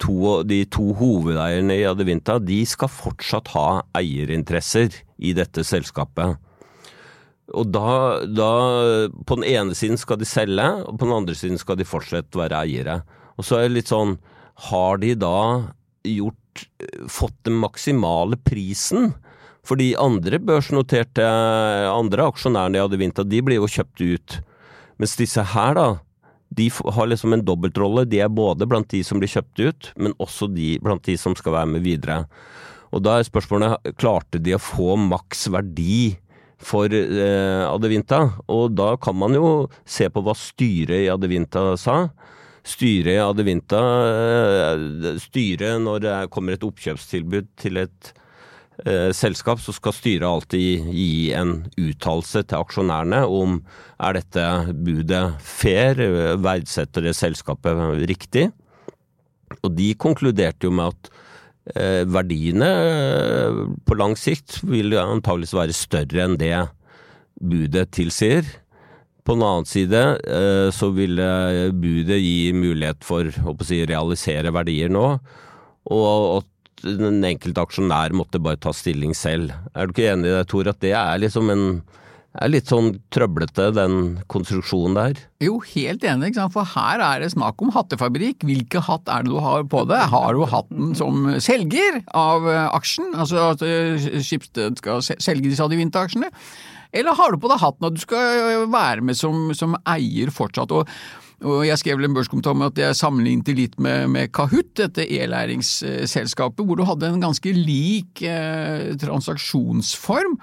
to, 0.00 0.42
de 0.46 0.62
to 0.70 0.92
hovedeierne 0.96 1.80
i 1.80 1.86
Adevinta, 1.88 2.38
de 2.38 2.62
skal 2.68 2.92
fortsatt 2.92 3.50
ha 3.56 3.82
eierinteresser 3.98 4.94
i 5.18 5.34
dette 5.36 5.64
selskapet. 5.66 6.38
Og 7.56 7.70
da, 7.74 8.20
da 8.26 8.50
På 9.26 9.38
den 9.38 9.46
ene 9.48 9.76
siden 9.76 9.98
skal 10.00 10.20
de 10.20 10.28
selge, 10.28 10.66
og 10.86 10.98
på 10.98 11.06
den 11.06 11.16
andre 11.16 11.36
siden 11.36 11.60
skal 11.60 11.78
de 11.80 11.88
fortsatt 11.88 12.36
være 12.36 12.62
eiere. 12.64 13.00
Og 13.38 13.46
så 13.46 13.58
er 13.58 13.68
det 13.68 13.78
litt 13.80 13.92
sånn 13.92 14.18
Har 14.70 15.00
de 15.02 15.14
da 15.18 15.38
gjort 16.06 16.66
fått 17.10 17.36
den 17.46 17.58
maksimale 17.62 18.38
prisen? 18.44 19.12
For 19.66 19.76
de 19.76 19.92
andre 20.00 20.40
børsnoterte 20.40 21.24
andre 21.92 22.30
aksjonærene 22.30 22.78
de 22.78 22.84
hadde 22.84 23.00
vinta, 23.00 23.24
de 23.24 23.42
blir 23.44 23.60
jo 23.60 23.68
kjøpt 23.68 24.00
ut. 24.00 24.38
Mens 25.00 25.18
disse 25.20 25.44
her, 25.52 25.76
da, 25.76 25.84
de 26.56 26.70
har 26.72 27.10
liksom 27.10 27.36
en 27.36 27.44
dobbeltrolle. 27.44 28.06
De 28.08 28.22
er 28.24 28.32
både 28.32 28.66
blant 28.68 28.88
de 28.90 29.02
som 29.06 29.20
blir 29.20 29.30
kjøpt 29.30 29.60
ut, 29.60 29.90
men 30.00 30.16
også 30.18 30.48
de 30.50 30.74
blant 30.82 31.04
de 31.06 31.16
som 31.20 31.36
skal 31.38 31.54
være 31.58 31.70
med 31.76 31.84
videre. 31.84 32.24
Og 32.90 33.04
da 33.04 33.18
er 33.18 33.28
spørsmålet 33.28 33.94
klarte 34.00 34.40
de 34.42 34.56
å 34.56 34.62
få 34.62 34.96
maks 34.98 35.46
verdi 35.52 36.16
for 36.60 36.92
eh, 36.92 37.64
Adevinta? 37.66 38.22
Og 38.52 38.74
da 38.76 38.94
kan 39.00 39.16
man 39.18 39.34
jo 39.36 39.68
se 39.88 40.08
på 40.12 40.22
hva 40.24 40.34
styret 40.36 41.06
i 41.06 41.10
Adevinta 41.12 41.72
sa. 41.80 42.02
Styret 42.66 43.16
i 43.16 43.20
Adevinta 43.24 43.80
eh, 44.12 45.18
Styret, 45.22 45.80
når 45.82 46.02
det 46.04 46.10
er- 46.14 46.32
kommer 46.32 46.56
et 46.56 46.66
oppkjøpstilbud 46.66 47.48
til 47.56 47.80
et 47.80 48.12
eh, 48.84 49.10
selskap, 49.16 49.60
så 49.60 49.72
skal 49.76 49.96
styret 49.96 50.28
alltid 50.28 50.90
gi 50.92 51.32
en 51.36 51.56
uttalelse 51.80 52.44
til 52.44 52.60
aksjonærene 52.60 53.24
om 53.26 53.58
er 54.00 54.20
dette 54.20 54.44
budet 54.84 55.24
fair, 55.40 56.00
verdsetter 56.40 57.08
det 57.08 57.16
selskapet 57.16 58.04
riktig? 58.08 58.50
Og 59.64 59.72
de 59.74 59.90
konkluderte 59.98 60.68
jo 60.68 60.70
med 60.76 60.92
at 60.94 61.10
verdiene 62.08 62.68
eh, 62.68 63.58
på 63.86 63.96
lang 63.98 64.16
sikt 64.18 64.60
vil 64.66 64.96
antageligvis 64.98 65.54
være 65.54 65.76
større 65.76 66.24
enn 66.24 66.38
det 66.40 66.54
budet 67.40 67.90
tilsier. 67.96 68.46
På 69.24 69.36
den 69.36 69.44
annen 69.46 69.68
side 69.68 70.00
eh, 70.24 70.68
så 70.74 70.90
ville 70.96 71.28
budet 71.76 72.20
gi 72.20 72.52
mulighet 72.56 73.04
for 73.06 73.28
å 73.28 73.54
si, 73.66 73.82
realisere 73.88 74.52
verdier 74.54 74.92
nå, 74.92 75.06
og 75.90 76.40
at 76.40 76.48
den 76.80 77.20
enkelte 77.28 77.60
aksjonær 77.60 78.14
måtte 78.16 78.40
bare 78.40 78.60
ta 78.60 78.72
stilling 78.72 79.12
selv. 79.16 79.52
Er 79.76 79.86
du 79.86 79.94
ikke 79.94 80.08
enig 80.14 80.30
i 80.30 80.36
det, 80.38 80.46
Tor, 80.48 80.70
at 80.72 80.80
det 80.80 80.94
er 80.96 81.20
liksom 81.20 81.52
en 81.52 81.66
er 82.38 82.50
litt 82.52 82.70
sånn 82.70 82.92
trøblete, 83.10 83.70
den 83.74 83.94
konstruksjonen 84.30 84.98
der? 84.98 85.22
Jo, 85.42 85.56
helt 85.72 86.04
enig, 86.06 86.36
for 86.54 86.68
her 86.76 87.02
er 87.02 87.24
det 87.24 87.32
snakk 87.34 87.62
om 87.64 87.72
hattefabrikk. 87.74 88.44
Hvilke 88.46 88.82
hatt 88.86 89.10
er 89.10 89.26
det 89.26 89.32
du 89.32 89.40
har 89.42 89.66
på 89.70 89.82
deg? 89.90 90.04
Har 90.12 90.36
du 90.38 90.44
hatten 90.50 90.92
som 90.98 91.26
selger 91.42 92.02
av 92.14 92.46
eh, 92.46 92.66
aksjen, 92.76 93.10
altså 93.16 93.50
at 93.54 93.64
Skipsted 94.22 94.78
skal 94.78 95.02
selge 95.02 95.48
disse 95.48 95.66
Adevinta-aksjene? 95.66 96.30
Eller 96.94 97.14
har 97.18 97.32
du 97.32 97.42
på 97.42 97.50
deg 97.50 97.62
hatten 97.62 97.86
at 97.86 97.96
du 97.96 98.02
skal 98.02 98.66
være 98.70 99.04
med 99.06 99.18
som, 99.18 99.50
som 99.54 99.76
eier 99.88 100.30
fortsatt? 100.34 100.74
Og, 100.74 100.90
og 101.40 101.62
jeg 101.64 101.80
skrev 101.80 101.96
vel 101.96 102.10
en 102.10 102.16
børskommentar 102.16 102.52
om 102.52 102.66
at 102.66 102.78
jeg 102.78 102.96
sammenlignet 102.98 103.46
det 103.48 103.54
litt 103.56 103.76
med, 103.80 104.10
med 104.12 104.28
Kahoot, 104.36 104.74
dette 104.76 105.06
e-læringsselskapet, 105.08 106.60
hvor 106.66 106.76
du 106.76 106.84
hadde 106.84 107.08
en 107.08 107.22
ganske 107.22 107.52
lik 107.56 108.20
eh, 108.28 108.92
transaksjonsform. 109.00 110.36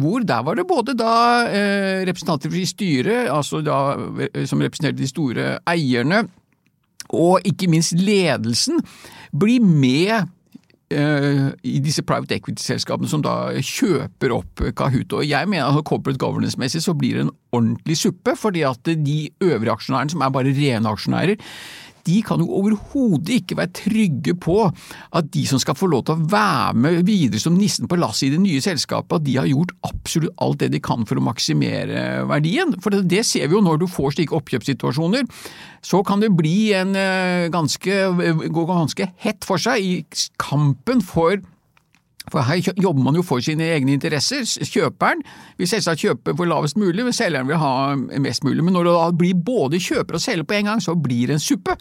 Hvor 0.00 0.24
der 0.24 0.44
var 0.46 0.56
det 0.56 0.64
både 0.70 0.96
da 0.96 1.14
eh, 1.44 2.00
representanter 2.08 2.56
i 2.56 2.64
styret, 2.68 3.28
altså 3.28 3.60
da 3.64 3.80
eh, 4.30 4.46
som 4.48 4.64
representerte 4.64 5.02
de 5.02 5.10
store 5.10 5.48
eierne, 5.68 6.24
og 7.10 7.44
ikke 7.44 7.68
minst 7.68 7.98
ledelsen, 7.98 8.80
blir 9.36 9.60
med 9.60 10.30
i 10.90 11.76
disse 11.84 12.02
private 12.02 12.34
equity-selskapene 12.34 13.10
som 13.10 13.22
da 13.22 13.52
kjøper 13.62 14.34
opp 14.34 14.64
Kahoot. 14.76 15.14
Og 15.20 15.28
jeg 15.28 15.50
mener 15.50 15.70
at 15.70 15.86
corporate 15.86 16.18
governance-messig 16.18 16.82
så 16.82 16.96
blir 16.98 17.14
det 17.18 17.26
en 17.28 17.34
ordentlig 17.54 17.98
suppe, 18.00 18.34
fordi 18.38 18.64
at 18.66 18.90
de 18.90 19.20
øvrige 19.44 19.76
aksjonærene, 19.76 20.10
som 20.10 20.24
er 20.26 20.34
bare 20.34 20.54
rene 20.56 20.90
aksjonærer, 20.90 21.46
de 22.06 22.20
kan 22.26 22.42
jo 22.42 22.48
overhodet 22.60 23.40
ikke 23.40 23.58
være 23.58 23.74
trygge 23.76 24.34
på 24.40 24.56
at 24.66 25.30
de 25.34 25.44
som 25.48 25.60
skal 25.62 25.78
få 25.78 25.90
lov 25.90 26.04
til 26.06 26.16
å 26.16 26.28
være 26.32 26.78
med 26.80 27.02
videre 27.08 27.42
som 27.42 27.56
nissen 27.58 27.88
på 27.90 27.98
lasset 28.00 28.28
i 28.28 28.32
det 28.34 28.42
nye 28.42 28.62
selskapet, 28.64 29.20
at 29.20 29.26
de 29.26 29.36
har 29.38 29.50
gjort 29.50 29.74
absolutt 29.88 30.34
alt 30.42 30.62
det 30.62 30.72
de 30.74 30.82
kan 30.84 31.06
for 31.08 31.20
å 31.20 31.24
maksimere 31.24 32.26
verdien. 32.30 32.74
For 32.82 32.94
det, 32.94 33.04
det 33.10 33.24
ser 33.28 33.48
vi 33.48 33.58
jo 33.58 33.64
når 33.64 33.82
du 33.82 33.86
får 33.90 34.16
slike 34.16 34.36
oppkjøpssituasjoner. 34.38 35.28
Så 35.84 36.02
kan 36.06 36.22
det 36.22 36.32
bli 36.36 36.72
en 36.76 36.96
eh, 36.98 37.48
ganske, 37.52 38.02
gå 38.52 38.66
ganske 38.68 39.10
hett 39.24 39.46
for 39.48 39.60
seg 39.60 39.80
i 39.80 39.94
kampen 40.40 41.04
for 41.04 41.40
for 42.30 42.46
her 42.46 42.60
jobber 42.60 43.02
man 43.02 43.18
jo 43.18 43.24
for 43.26 43.42
sine 43.44 43.66
egne 43.74 43.96
interesser. 43.96 44.44
Kjøperen 44.44 45.22
vil 45.58 45.68
selvsagt 45.70 46.04
kjøpe 46.04 46.34
for 46.38 46.48
lavest 46.50 46.78
mulig, 46.80 47.04
men 47.06 47.16
selgeren 47.16 47.48
vil 47.50 47.60
ha 47.60 47.72
mest 48.22 48.44
mulig. 48.46 48.64
Men 48.64 48.76
når 48.76 48.88
det 48.88 48.94
da 48.96 49.06
blir 49.22 49.42
både 49.50 49.80
kjøper 49.82 50.18
og 50.18 50.24
selger 50.24 50.46
på 50.48 50.58
en 50.58 50.70
gang, 50.70 50.82
så 50.84 50.94
blir 50.94 51.30
det 51.30 51.38
en 51.38 51.44
suppe. 51.44 51.76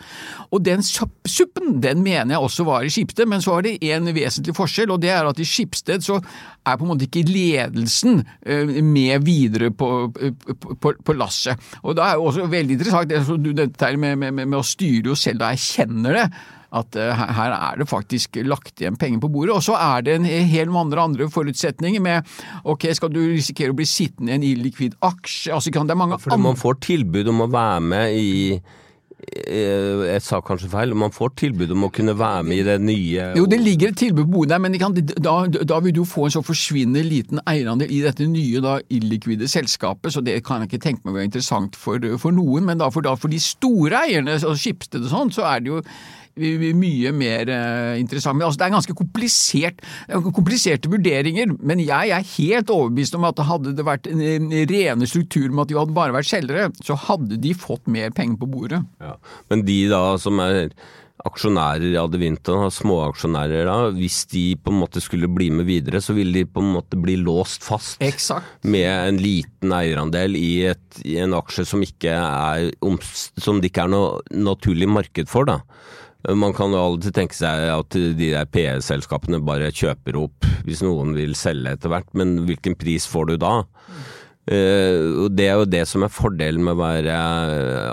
Og 0.50 0.64
den 0.66 0.84
suppen 0.84 1.80
den 1.84 2.04
mener 2.06 2.36
jeg 2.36 2.50
også 2.50 2.66
var 2.68 2.86
i 2.86 2.94
Skipsted, 2.94 3.30
men 3.30 3.44
så 3.46 3.58
er 3.58 3.68
det 3.68 3.78
en 3.94 4.10
vesentlig 4.16 4.56
forskjell, 4.58 4.94
og 4.94 5.02
det 5.04 5.14
er 5.14 5.30
at 5.30 5.40
i 5.40 5.48
Skipsted 5.48 6.06
så 6.06 6.20
er 6.20 6.78
på 6.78 6.86
en 6.86 6.94
måte 6.94 7.08
ikke 7.08 7.26
ledelsen 7.30 8.24
eh, 8.46 8.80
med 8.86 9.26
videre 9.26 9.72
på, 9.72 9.90
på, 10.12 10.94
på 11.06 11.18
lasset. 11.18 11.60
Og 11.84 11.98
da 11.98 12.10
er 12.10 12.20
jo 12.20 12.30
også 12.30 12.48
veldig 12.50 12.78
interessant 12.78 13.10
det, 13.10 13.56
dette 13.58 13.92
med, 13.98 14.18
med, 14.18 14.34
med, 14.34 14.48
med 14.48 14.60
å 14.60 14.66
styre 14.66 15.12
jo 15.12 15.18
selv 15.18 15.44
da 15.44 15.54
jeg 15.54 15.66
kjenner 15.66 16.18
det 16.20 16.30
at 16.70 17.00
uh, 17.00 17.24
her 17.40 17.56
er 17.56 17.80
det 17.82 17.90
faktisk 17.90 18.42
lagt 18.46 18.82
igjen 18.82 19.00
penger 19.00 19.24
på 19.24 19.32
bordet. 19.34 19.56
Og 19.58 19.66
så 19.66 19.78
er 19.80 20.06
det 20.06 20.20
en 20.20 20.28
hel 20.28 20.70
andre 20.70 21.06
andre 21.10 21.30
forutsetninger 21.34 22.04
med 22.04 22.28
ok, 22.64 22.90
skal 22.96 23.14
du 23.14 23.22
risikere 23.24 23.74
å 23.74 23.78
bli 23.78 23.88
sittende 23.90 24.36
i 24.36 24.38
en 24.38 24.46
illikvid 24.46 25.00
aksje 25.06 25.54
altså 25.56 25.74
kan 25.74 25.88
det 25.90 25.96
er 25.96 26.04
mange 26.04 26.18
ja, 26.18 26.26
For 26.28 26.42
man 26.42 26.60
får 26.60 26.80
tilbud 26.86 27.32
om 27.32 27.46
å 27.46 27.50
være 27.52 27.82
med 27.86 28.18
i 28.18 28.30
eh, 28.56 30.04
jeg 30.14 30.24
sa 30.26 30.40
kanskje 30.46 30.70
feil, 30.72 30.96
man 30.98 31.14
får 31.16 31.34
tilbud 31.42 31.74
om 31.76 31.88
å 31.88 31.92
kunne 31.94 32.16
være 32.18 32.46
med 32.48 32.62
i 32.62 32.68
det 32.68 32.78
nye 32.84 33.30
Jo, 33.38 33.48
det 33.50 33.60
ligger 33.62 33.92
et 33.92 34.00
tilbud 34.02 34.26
på 34.28 34.36
bordet 34.38 34.54
der, 34.54 34.64
men 34.64 34.78
kan, 34.82 34.96
da, 34.96 35.36
da, 35.50 35.80
vil 35.86 35.96
du 36.00 36.04
få 36.08 36.28
en 36.28 36.36
så 36.38 36.44
forsvinnende 36.46 37.06
liten 37.08 37.44
eierandel 37.50 37.92
i 37.94 38.02
dette 38.06 38.28
nye 38.30 38.64
da, 38.66 38.78
illikvide 39.00 39.50
selskapet, 39.52 40.14
så 40.16 40.24
det 40.26 40.40
kan 40.48 40.64
jeg 40.64 40.72
ikke 40.72 40.86
tenke 40.90 41.08
meg 41.08 41.20
være 41.20 41.32
interessant 41.32 41.80
for, 41.80 42.04
for 42.22 42.36
noen. 42.36 42.68
Men 42.70 42.82
da 42.82 42.92
for, 42.94 43.06
da 43.06 43.16
for 43.20 43.32
de 43.32 43.42
store 43.44 44.06
eierne, 44.06 44.38
altså 44.38 44.56
Skipsted 44.60 45.06
og 45.08 45.14
sånn, 45.14 45.36
så 45.36 45.48
er 45.50 45.64
det 45.64 45.74
jo 45.74 45.84
mye 46.40 47.14
mer 47.16 47.52
uh, 47.52 48.00
interessant. 48.00 48.38
Men 48.38 48.48
altså, 48.48 48.62
det 48.62 48.68
er 48.68 48.76
ganske 48.78 48.98
komplisert, 48.98 49.84
kompliserte 50.36 50.92
vurderinger, 50.92 51.52
men 51.60 51.84
jeg 51.84 52.14
er 52.16 52.30
helt 52.36 52.74
overbevist 52.74 53.18
om 53.18 53.28
at 53.30 53.44
hadde 53.50 53.76
det 53.78 53.88
vært 53.88 54.10
en, 54.12 54.24
en 54.24 54.56
rene 54.70 55.10
struktur 55.10 55.50
med 55.50 55.66
at 55.66 55.74
de 55.74 55.80
hadde 55.80 55.98
bare 55.98 56.16
vært 56.16 56.32
selgere, 56.32 56.70
så 56.86 56.98
hadde 57.08 57.40
de 57.42 57.54
fått 57.58 57.90
mer 57.92 58.14
penger 58.16 58.40
på 58.42 58.50
bordet. 58.50 58.82
Ja. 59.04 59.16
Men 59.52 59.66
de 59.68 59.82
da 59.92 60.04
som 60.22 60.42
er 60.44 60.74
aksjonærer 61.28 61.90
i 61.92 61.98
Adevinta, 62.00 62.56
småaksjonærer 62.72 63.68
da, 63.68 63.78
hvis 63.96 64.22
de 64.32 64.44
på 64.62 64.72
en 64.72 64.80
måte 64.82 65.02
skulle 65.04 65.30
bli 65.32 65.50
med 65.52 65.68
videre, 65.68 66.02
så 66.04 66.16
ville 66.16 66.34
de 66.38 66.48
på 66.48 66.64
en 66.64 66.72
måte 66.78 67.00
bli 67.00 67.18
låst 67.20 67.66
fast 67.68 68.04
Exakt. 68.04 68.48
med 68.64 68.88
en 68.88 69.20
liten 69.22 69.74
eierandel 69.76 70.38
i, 70.40 70.52
et, 70.72 71.02
i 71.04 71.18
en 71.24 71.36
aksje 71.38 71.68
som, 71.68 71.84
ikke 71.84 72.14
er, 72.16 72.70
som 73.40 73.60
det 73.60 73.74
ikke 73.74 73.88
er 73.88 73.96
noe 73.96 74.40
naturlig 74.48 74.90
marked 74.92 75.32
for. 75.32 75.50
da. 75.50 75.60
Man 76.28 76.52
kan 76.52 76.74
jo 76.76 76.82
alltid 76.82 77.16
tenke 77.16 77.38
seg 77.38 77.70
at 77.72 77.96
de 77.96 78.12
der 78.20 78.48
PE-selskapene 78.52 79.40
bare 79.46 79.72
kjøper 79.72 80.18
opp 80.20 80.48
hvis 80.68 80.82
noen 80.84 81.14
vil 81.16 81.32
selge 81.40 81.78
etter 81.78 81.94
hvert, 81.94 82.10
men 82.18 82.42
hvilken 82.50 82.76
pris 82.80 83.06
får 83.08 83.30
du 83.30 83.36
da? 83.40 83.54
Uh, 84.50 85.30
det 85.32 85.48
er 85.48 85.62
jo 85.62 85.70
det 85.70 85.86
som 85.88 86.04
er 86.04 86.12
fordelen 86.12 86.66
med 86.66 86.76
å 86.76 86.82
være 86.82 87.16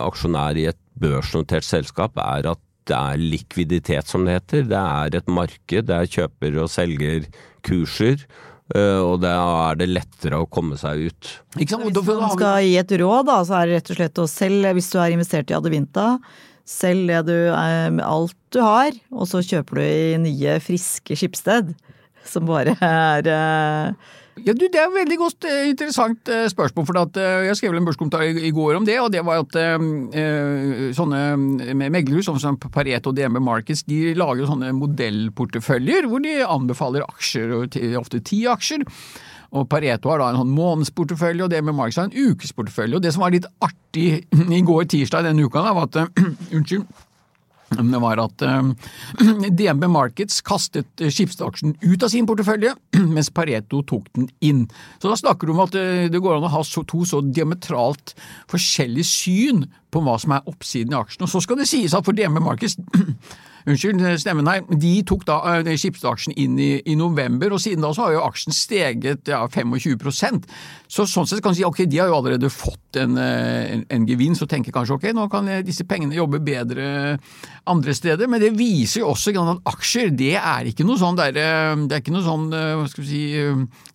aksjonær 0.02 0.58
i 0.58 0.66
et 0.72 0.80
børsnotert 0.98 1.66
selskap, 1.66 2.18
er 2.18 2.50
at 2.54 2.62
det 2.86 2.96
er 2.96 3.22
likviditet, 3.22 4.10
som 4.10 4.26
det 4.26 4.40
heter. 4.40 4.66
Det 4.70 4.80
er 4.80 5.16
et 5.18 5.30
marked, 5.30 5.86
det 5.88 5.94
er 5.94 6.10
kjøper 6.18 6.60
og 6.62 6.70
selger 6.70 7.26
kurser. 7.66 8.26
Uh, 8.74 8.98
og 9.12 9.20
da 9.22 9.36
er 9.68 9.78
det 9.78 9.90
lettere 9.92 10.40
å 10.42 10.48
komme 10.50 10.74
seg 10.80 11.12
ut. 11.12 11.30
Hvis 11.54 11.76
man 11.78 12.32
skal 12.34 12.66
gi 12.66 12.74
et 12.80 12.98
råd, 12.98 13.28
da, 13.28 13.38
så 13.46 13.60
er 13.60 13.70
det 13.70 13.78
rett 13.78 13.94
og 13.94 14.00
slett 14.00 14.22
å 14.22 14.28
selge 14.30 14.74
hvis 14.74 14.90
du 14.90 14.98
er 14.98 15.14
investert 15.14 15.52
i 15.52 15.58
Adevinta 15.58 16.08
Selg 16.66 17.06
det 17.12 17.22
du, 17.28 17.36
eh, 17.54 18.02
alt 18.02 18.36
du 18.50 18.58
har, 18.58 18.90
og 19.14 19.28
så 19.30 19.38
kjøper 19.44 19.78
du 19.78 19.82
i 19.86 20.18
nye, 20.18 20.58
friske 20.62 21.14
skipssted. 21.14 21.76
Som 22.26 22.48
bare 22.48 22.74
er 22.82 23.28
eh, 23.30 23.92
ja, 24.42 24.50
du, 24.50 24.66
Det 24.66 24.80
er 24.80 24.88
et 24.88 24.96
veldig 24.96 25.18
godt, 25.20 25.46
eh, 25.46 25.68
interessant 25.70 26.32
spørsmål. 26.50 26.86
for 26.88 26.98
at, 27.04 27.20
Jeg 27.46 27.56
skrev 27.56 27.76
en 27.78 27.86
børskommentar 27.86 28.26
i, 28.26 28.50
går 28.50 28.80
om 28.80 28.84
det. 28.84 28.98
og 28.98 29.12
det 29.12 29.22
var 29.24 29.44
at 29.44 29.54
eh, 29.62 30.90
Sånne 30.92 31.22
meglerhus 31.78 32.26
som 32.26 32.58
Pareto 32.58 33.14
og 33.14 33.16
DNB 33.16 33.38
Markets 33.38 33.86
de 33.86 34.12
lager 34.18 34.50
sånne 34.50 34.74
modellporteføljer 34.74 36.10
hvor 36.10 36.18
de 36.18 36.42
anbefaler 36.42 37.06
aksjer, 37.06 37.54
ofte 37.96 38.20
ti 38.20 38.42
aksjer. 38.50 38.82
Og 39.56 39.66
Pareto 39.70 40.12
har 40.12 40.20
da 40.20 40.30
en 40.30 40.42
sånn 40.42 40.54
månedsportefølje, 40.56 41.46
og 41.46 41.52
det 41.52 41.64
med 41.64 41.76
Marx 41.78 41.98
har 42.00 42.10
en 42.10 42.30
ukesportefølje. 42.32 42.98
Og 42.98 43.04
det 43.04 43.14
som 43.14 43.24
var 43.24 43.34
litt 43.34 43.48
artig 43.64 44.08
i 44.58 44.62
går 44.66 44.88
tirsdag 44.92 45.28
denne 45.28 45.46
uka, 45.46 45.64
da, 45.64 45.74
var 45.76 45.90
at 45.90 46.00
Unnskyld. 46.56 46.86
Det 47.66 47.98
var 47.98 48.20
at 48.22 48.42
uh, 48.46 48.68
DNB 49.50 49.88
Markets 49.90 50.38
kastet 50.46 50.86
uh, 51.02 51.08
skipsaksjen 51.10 51.74
ut 51.82 52.04
av 52.06 52.12
sin 52.12 52.28
portefølje, 52.28 52.76
mens 53.16 53.32
Pareto 53.34 53.82
tok 53.88 54.06
den 54.14 54.28
inn. 54.44 54.66
Så 55.02 55.10
da 55.10 55.18
snakker 55.18 55.48
du 55.48 55.56
om 55.56 55.64
at 55.64 55.74
det 55.74 56.22
går 56.22 56.38
an 56.38 56.46
å 56.46 56.52
ha 56.52 56.62
to 56.62 57.02
så 57.08 57.22
diametralt 57.26 58.14
forskjellige 58.52 59.10
syn 59.10 59.66
på 59.90 60.04
hva 60.04 60.14
som 60.22 60.36
er 60.36 60.46
oppsiden 60.46 60.94
i 60.94 61.00
aksjen. 61.00 61.26
Og 61.26 61.32
så 61.32 61.42
skal 61.42 61.58
det 61.58 61.68
sies 61.70 61.96
at 61.96 62.06
for 62.06 62.16
DNB 62.16 62.38
Markets 62.44 62.78
Unnskyld 63.66 64.02
stemmen 64.22 64.46
her. 64.46 64.62
De 64.70 64.92
tok 65.06 65.24
da 65.26 65.40
uh, 65.42 65.68
skipsaksjen 65.74 66.36
inn 66.38 66.54
i, 66.62 66.70
i, 66.86 66.94
november, 66.98 67.50
og 67.56 67.62
siden 67.62 67.82
da 67.82 67.90
så 67.94 68.06
har 68.06 68.14
jo 68.14 68.22
aksjen 68.22 68.54
steget 68.54 69.26
ja, 69.30 69.40
25% 69.50 70.46
Så 70.86 71.06
sånn 71.10 71.26
sett 71.26 71.42
kan 71.42 71.54
du 71.54 71.58
si 71.58 71.66
ok, 71.66 71.82
de 71.90 71.98
har 71.98 72.10
jo 72.10 72.18
allerede 72.20 72.50
fått 72.52 73.00
en, 73.02 73.18
uh, 73.18 73.64
en, 73.74 73.82
en 73.90 74.06
gevinst 74.06 74.44
og 74.46 74.50
tenker 74.52 74.74
kanskje 74.74 74.98
ok, 75.00 75.08
nå 75.16 75.26
kan 75.32 75.50
disse 75.66 75.86
pengene 75.88 76.14
jobbe 76.14 76.38
bedre 76.46 77.16
andre 77.66 77.94
steder. 77.96 78.30
Men 78.30 78.42
det 78.44 78.52
viser 78.54 79.02
jo 79.02 79.10
også 79.14 79.34
at 79.42 79.72
aksjer 79.72 80.12
det 80.14 80.36
er 80.38 80.70
ikke 80.70 80.86
noe 80.86 81.00
sånn 81.00 81.18
der, 81.18 81.34
det 81.34 81.96
er 81.96 82.04
ikke 82.04 82.14
noe 82.14 82.26
sånn 82.26 82.46
hva 82.52 82.86
skal 82.90 83.02
vi 83.02 83.08
si, 83.10 83.24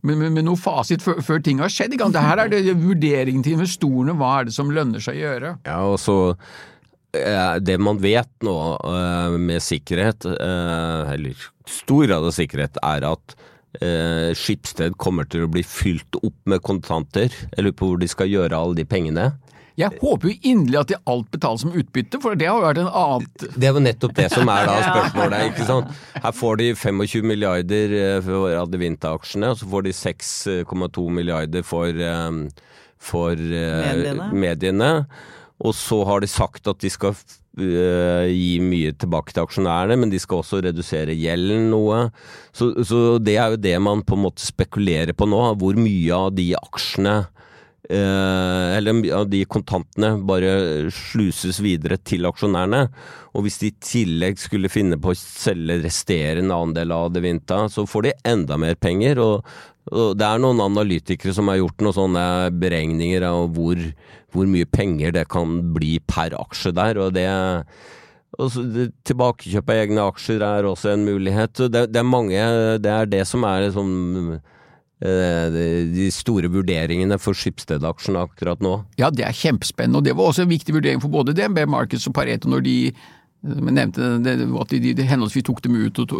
med, 0.03 0.17
med, 0.17 0.35
med 0.35 0.47
noe 0.49 0.59
fasit 0.59 1.03
før, 1.03 1.21
før, 1.23 1.39
ting 1.45 1.63
har 1.63 1.71
skjedd. 1.71 1.95
Det 1.95 2.25
her 2.25 2.43
er 2.43 2.51
det 2.51 2.75
vurderingen 2.75 3.45
til 3.45 3.55
investorene, 3.55 4.17
hva 4.19 4.41
er 4.41 4.49
det 4.49 4.55
som 4.57 4.73
lønner 4.73 5.03
seg 5.03 5.15
å 5.15 5.23
gjøre. 5.23 5.55
Ja, 5.69 5.79
og 5.87 5.97
så 6.01 6.19
Eh, 6.31 6.70
det 7.59 7.77
man 7.77 7.99
vet 8.01 8.31
nå 8.45 8.57
eh, 8.87 9.37
med 9.37 9.63
sikkerhet, 9.63 10.25
eh, 10.25 11.13
eller 11.13 11.47
stor 11.67 12.05
grad 12.07 12.27
av 12.27 12.35
sikkerhet, 12.35 12.81
er 12.83 13.07
at 13.13 13.37
Skipsted 13.71 14.97
kommer 14.99 15.23
til 15.31 15.45
å 15.45 15.47
bli 15.47 15.61
fylt 15.63 16.17
opp 16.19 16.35
med 16.51 16.59
kontanter. 16.59 17.31
Jeg 17.31 17.63
lurer 17.63 17.75
på 17.79 17.87
hvor 17.87 18.01
de 18.01 18.09
skal 18.11 18.27
gjøre 18.27 18.57
alle 18.57 18.75
de 18.75 18.83
pengene. 18.83 19.29
Jeg 19.79 19.95
håper 20.01 20.27
jo 20.27 20.49
inderlig 20.51 20.79
at 20.81 20.89
de 20.89 20.97
alt 21.07 21.29
betales 21.31 21.63
som 21.63 21.71
utbytte, 21.79 22.19
for 22.19 22.35
det 22.35 22.49
har 22.49 22.59
jo 22.59 22.65
vært 22.65 22.81
en 22.81 22.91
annen 22.91 23.29
Det 23.55 23.69
er 23.69 23.71
jo 23.71 23.85
nettopp 23.85 24.17
det 24.17 24.27
som 24.33 24.51
er 24.51 24.67
da 24.67 24.75
spørsmålet, 24.89 25.47
ikke 25.53 25.69
sant. 25.69 25.95
Her 26.19 26.35
får 26.35 26.59
de 26.59 26.67
25 26.75 27.31
milliarder 27.31 27.95
for 28.27 28.59
Adevinta-aksjene, 28.59 29.53
og 29.55 29.61
så 29.61 29.71
får 29.71 29.87
de 29.87 29.95
6,2 30.01 31.07
milliarder 31.21 31.63
for, 31.63 32.03
for 32.99 33.45
mediene. 33.47 34.33
mediene. 34.35 34.91
Og 35.61 35.75
så 35.77 36.01
har 36.09 36.23
de 36.23 36.29
sagt 36.29 36.69
at 36.69 36.81
de 36.81 36.89
skal 36.91 37.13
uh, 37.13 38.25
gi 38.25 38.55
mye 38.63 38.93
tilbake 38.97 39.35
til 39.35 39.43
aksjonærene, 39.43 39.99
men 40.01 40.13
de 40.13 40.21
skal 40.21 40.41
også 40.41 40.63
redusere 40.65 41.17
gjelden 41.17 41.69
noe. 41.73 42.07
Så, 42.49 42.71
så, 42.87 43.19
det 43.21 43.37
er 43.37 43.53
jo 43.53 43.61
det 43.61 43.75
man 43.83 44.05
på 44.05 44.17
en 44.17 44.25
måte 44.25 44.45
spekulerer 44.45 45.13
på 45.17 45.29
nå. 45.29 45.43
Hvor 45.61 45.77
mye 45.77 46.17
av 46.17 46.33
de 46.37 46.51
aksjene 46.57 47.15
uh, 47.91 48.77
eller 48.77 49.11
av 49.15 49.29
de 49.29 49.43
kontantene 49.45 50.15
bare 50.27 50.53
sluses 50.95 51.61
videre 51.63 51.99
til 52.01 52.25
aksjonærene. 52.29 52.85
Og 53.31 53.45
hvis 53.45 53.61
de 53.61 53.69
i 53.69 53.77
tillegg 53.85 54.41
skulle 54.41 54.71
finne 54.71 54.97
på 55.01 55.13
å 55.13 55.17
selge 55.17 55.79
resterende 55.85 56.57
andel 56.57 56.91
av 56.95 57.11
Devinta, 57.15 57.63
så 57.71 57.85
får 57.87 58.07
de 58.07 58.17
enda 58.33 58.57
mer 58.59 58.75
penger. 58.79 59.21
Og, 59.23 59.53
det 59.89 60.25
er 60.27 60.41
noen 60.41 60.61
analytikere 60.61 61.33
som 61.33 61.49
har 61.49 61.57
gjort 61.57 61.81
noen 61.81 61.95
sånne 61.97 62.25
beregninger 62.61 63.25
av 63.25 63.49
hvor 63.55 63.79
hvor 64.31 64.47
mye 64.49 64.67
penger 64.69 65.13
det 65.15 65.25
kan 65.31 65.57
bli 65.75 65.97
per 66.07 66.35
aksje 66.39 66.73
der. 66.75 66.99
og 67.01 67.15
det 67.17 67.27
Tilbakekjøp 68.31 69.69
av 69.69 69.75
egne 69.83 70.03
aksjer 70.07 70.43
er 70.45 70.65
også 70.65 70.93
en 70.93 71.03
mulighet. 71.03 71.65
Det, 71.67 71.83
det, 71.91 71.99
er 71.99 72.07
mange, 72.07 72.39
det 72.79 72.91
er 72.91 73.09
det 73.11 73.25
som 73.27 73.43
er 73.43 73.65
liksom, 73.65 73.89
de 75.01 76.07
store 76.15 76.47
vurderingene 76.53 77.17
for 77.19 77.35
Skipsted-aksjen 77.37 78.15
akkurat 78.21 78.63
nå. 78.63 78.77
Ja, 79.01 79.11
det 79.11 79.27
er 79.27 79.35
kjempespennende, 79.35 79.99
og 79.99 80.07
det 80.07 80.15
var 80.15 80.31
også 80.31 80.45
en 80.45 80.53
viktig 80.53 80.77
vurdering 80.77 81.03
for 81.03 81.11
både 81.11 81.35
DNB 81.35 81.65
Markets 81.69 82.07
og 82.07 82.15
Pareto 82.15 82.49
når 82.49 82.63
de 82.69 82.77
Men 83.41 83.73
nevnte 83.73 84.19
det, 84.21 84.35
at 84.45 84.73
de, 84.75 84.93
de 84.93 85.07
henholdsvis 85.09 85.47
tok 85.47 85.63
dem 85.65 85.79
ut 85.81 85.99
og, 86.03 86.13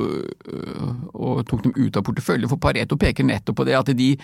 og, 1.14 1.44
tok 1.46 1.68
dem 1.68 1.76
ut 1.78 1.98
av 2.00 2.06
portefølje, 2.08 2.50
For 2.50 2.62
Pareto 2.62 2.98
peker 2.98 3.28
nettopp 3.28 3.60
på 3.62 3.68
det 3.70 3.78
at 3.78 3.92
de 3.98 4.16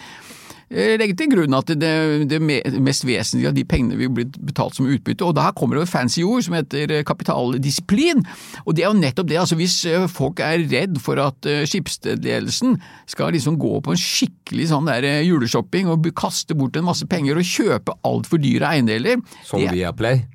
legger 0.68 1.16
til 1.16 1.30
grunn 1.32 1.56
at 1.56 1.70
det, 1.80 1.92
det 2.28 2.40
mest 2.44 3.06
vesentlige 3.08 3.52
av 3.54 3.56
de 3.56 3.64
pengene 3.70 3.96
vil 3.96 4.10
bli 4.12 4.26
betalt 4.50 4.76
som 4.76 4.90
utbytte. 4.90 5.24
Og 5.24 5.36
da 5.38 5.54
kommer 5.56 5.78
det 5.78 5.86
et 5.86 5.94
fancy 5.94 6.26
ord 6.28 6.44
som 6.44 6.58
heter 6.58 6.92
eh, 6.92 7.04
kapitaldisiplin. 7.08 8.26
Og 8.66 8.76
det 8.76 8.84
er 8.84 8.90
jo 8.90 9.00
nettopp 9.00 9.30
det. 9.30 9.38
altså 9.40 9.56
Hvis 9.60 9.78
eh, 9.88 10.10
folk 10.12 10.42
er 10.44 10.66
redd 10.68 11.00
for 11.00 11.22
at 11.24 11.48
skipsledelsen 11.70 12.76
skal 13.08 13.32
liksom 13.38 13.56
gå 13.62 13.78
på 13.86 13.94
en 13.96 14.02
skikkelig 14.02 14.72
sånn 14.74 14.90
der 14.90 15.08
juleshopping 15.24 15.88
og 15.94 16.10
kaste 16.18 16.58
bort 16.58 16.76
en 16.76 16.90
masse 16.90 17.08
penger 17.08 17.40
og 17.40 17.48
kjøpe 17.48 17.96
altfor 18.08 18.42
dyre 18.44 18.74
eiendeler 18.74 19.24
Som 19.48 19.64
Viaplay? 19.64 20.26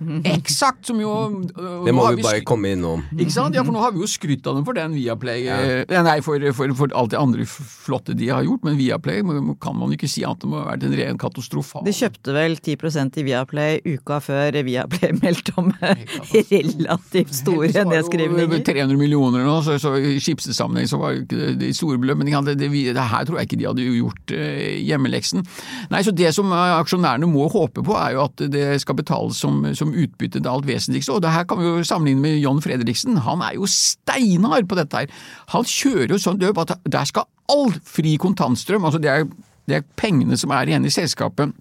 Eksakt! 0.00 0.86
Som 0.86 1.00
jo 1.00 1.10
øh, 1.12 1.84
Det 1.86 1.92
må 1.94 2.06
vi 2.16 2.24
bare 2.24 2.40
komme 2.46 2.72
innom. 2.72 3.04
Ikke 3.12 3.32
sant? 3.34 3.54
Ja, 3.54 3.62
for 3.66 3.74
nå 3.74 3.82
har 3.82 3.92
vi 3.94 4.02
jo 4.02 4.08
skrytt 4.08 4.46
av 4.48 4.56
dem 4.56 4.64
for 4.66 4.76
den 4.76 4.94
Viaplay 4.96 5.44
ja. 5.44 5.58
eh, 5.84 6.02
Nei, 6.02 6.16
for, 6.24 6.42
for, 6.56 6.72
for, 6.78 6.94
alt 6.96 7.12
det 7.12 7.20
andre 7.20 7.46
flotte 7.46 8.16
de 8.18 8.30
har 8.32 8.44
gjort, 8.46 8.64
men 8.66 8.78
Viaplay 8.80 9.22
kan 9.62 9.76
man 9.78 9.92
ikke 9.94 10.10
si 10.10 10.24
at 10.26 10.40
det 10.42 10.50
må 10.50 10.62
ha 10.62 10.72
vært 10.72 10.86
en 10.88 10.96
ren 10.96 11.20
katastrofal 11.20 11.84
De 11.86 11.94
kjøpte 11.94 12.34
vel 12.34 12.56
10% 12.58 13.20
i 13.20 13.26
Viaplay 13.28 13.80
uka 13.84 14.18
før 14.24 14.58
Viaplay 14.64 15.14
meldte 15.22 15.54
om 15.60 15.70
relativt 15.82 17.34
store 17.36 17.70
nedskrivninger. 17.86 18.64
300 18.66 18.98
millioner 18.98 19.46
nå, 19.46 19.58
så, 19.66 19.78
så 19.82 19.94
i 19.98 20.16
skipssammenheng 20.22 20.88
så 20.90 21.00
var 21.00 21.20
ikke 21.20 21.52
de 21.60 21.72
store 21.76 22.00
beløp. 22.00 22.22
Men 22.22 22.32
det, 22.48 22.56
det, 22.60 22.70
det, 22.72 23.06
her 23.12 23.26
tror 23.28 23.40
jeg 23.40 23.50
ikke 23.50 23.60
de 23.60 23.68
hadde 23.68 23.86
gjort 23.86 24.34
eh, 24.36 24.80
hjemmeleksen. 24.86 25.44
Nei, 25.92 26.02
så 26.06 26.14
det 26.16 26.32
som 26.36 26.52
aksjonærene 26.52 27.28
må 27.30 27.48
håpe 27.52 27.84
på, 27.84 27.96
er 27.98 28.16
jo 28.16 28.24
at 28.26 28.44
det 28.52 28.66
skal 28.82 28.96
betales 28.98 29.40
som, 29.42 29.62
som 29.76 29.81
utbytte 29.90 30.38
det 30.38 30.50
alt 30.50 30.68
vesentligste. 30.68 31.16
Og 31.16 31.24
det 31.24 31.32
her 31.34 31.46
kan 31.48 31.58
vi 31.58 31.66
jo 31.66 31.82
sammenligne 31.86 32.22
med 32.22 32.38
John 32.38 32.62
Fredriksen. 32.62 33.18
Han 33.26 33.42
er 33.42 33.56
jo 33.58 33.66
steinhard 33.66 34.70
på 34.70 34.78
dette 34.78 35.02
her. 35.02 35.10
Han 35.56 35.66
kjører 35.66 36.14
jo 36.14 36.20
sånn 36.22 36.38
løp 36.42 36.62
at 36.62 36.76
der 36.86 37.10
skal 37.10 37.26
all 37.50 37.74
fri 37.84 38.14
kontantstrøm, 38.20 38.86
altså 38.86 39.00
det 39.02 39.10
er, 39.10 39.26
det 39.68 39.80
er 39.80 39.90
pengene 39.98 40.38
som 40.40 40.54
er 40.54 40.70
igjen 40.70 40.86
i 40.88 40.94
selskapet 40.94 41.52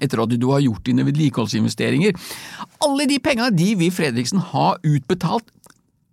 etter 0.00 0.22
at 0.22 0.32
du 0.32 0.46
har 0.52 0.62
gjort 0.62 0.84
dine 0.86 1.04
vedlikeholdsinvesteringer. 1.04 2.14
Alle 2.86 3.08
de 3.10 3.18
pengene 3.22 3.50
de 3.52 3.72
vil 3.80 3.92
Fredriksen 3.92 4.40
ha 4.52 4.72
utbetalt 4.86 5.50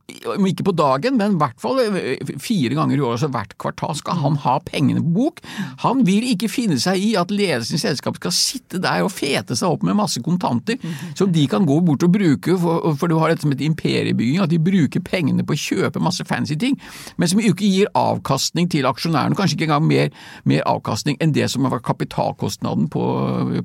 om 0.07 0.45
ikke 0.47 0.63
på 0.69 0.73
dagen, 0.77 1.17
men 1.19 1.35
i 1.35 1.39
hvert 1.41 1.57
fall 1.59 1.81
eh, 1.83 2.29
fire 2.39 2.77
ganger 2.77 2.95
i 2.95 3.01
året, 3.01 3.17
altså 3.17 3.29
hvert 3.33 3.55
kvartal, 3.59 3.95
skal 3.99 4.19
han 4.21 4.37
ha 4.45 4.55
pengene 4.63 5.01
på 5.03 5.13
bok. 5.17 5.41
Han 5.83 6.05
vil 6.07 6.29
ikke 6.31 6.47
finne 6.51 6.77
seg 6.79 7.01
i 7.03 7.09
at 7.19 7.33
ledelsen 7.33 7.75
i 7.75 7.81
selskapet 7.81 8.21
skal 8.21 8.35
sitte 8.35 8.79
der 8.83 9.03
og 9.03 9.11
fete 9.11 9.57
seg 9.57 9.75
opp 9.75 9.83
med 9.83 9.97
masse 9.99 10.21
kontanter 10.23 10.79
som 11.17 11.33
de 11.35 11.43
kan 11.51 11.67
gå 11.67 11.79
bort 11.83 12.05
og 12.07 12.13
bruke, 12.15 12.55
for, 12.61 12.87
for 12.95 13.11
du 13.11 13.17
har 13.19 13.33
dette 13.33 13.43
som 13.43 13.51
et 13.51 13.63
imperiebygging, 13.67 14.39
at 14.43 14.53
de 14.53 14.61
bruker 14.63 15.03
pengene 15.03 15.43
på 15.43 15.57
å 15.57 15.59
kjøpe 15.65 16.03
masse 16.03 16.23
fancy 16.27 16.55
ting, 16.59 16.79
men 17.19 17.27
som 17.27 17.43
ikke 17.43 17.67
gir 17.67 17.91
avkastning 17.97 18.71
til 18.71 18.87
aksjonærene, 18.87 19.35
kanskje 19.35 19.59
ikke 19.59 19.67
engang 19.67 19.89
mer, 19.89 20.15
mer 20.47 20.63
avkastning 20.71 21.19
enn 21.23 21.35
det 21.35 21.49
som 21.51 21.67
vært 21.67 21.83
kapitalkostnaden 21.87 22.87
på, 22.93 23.03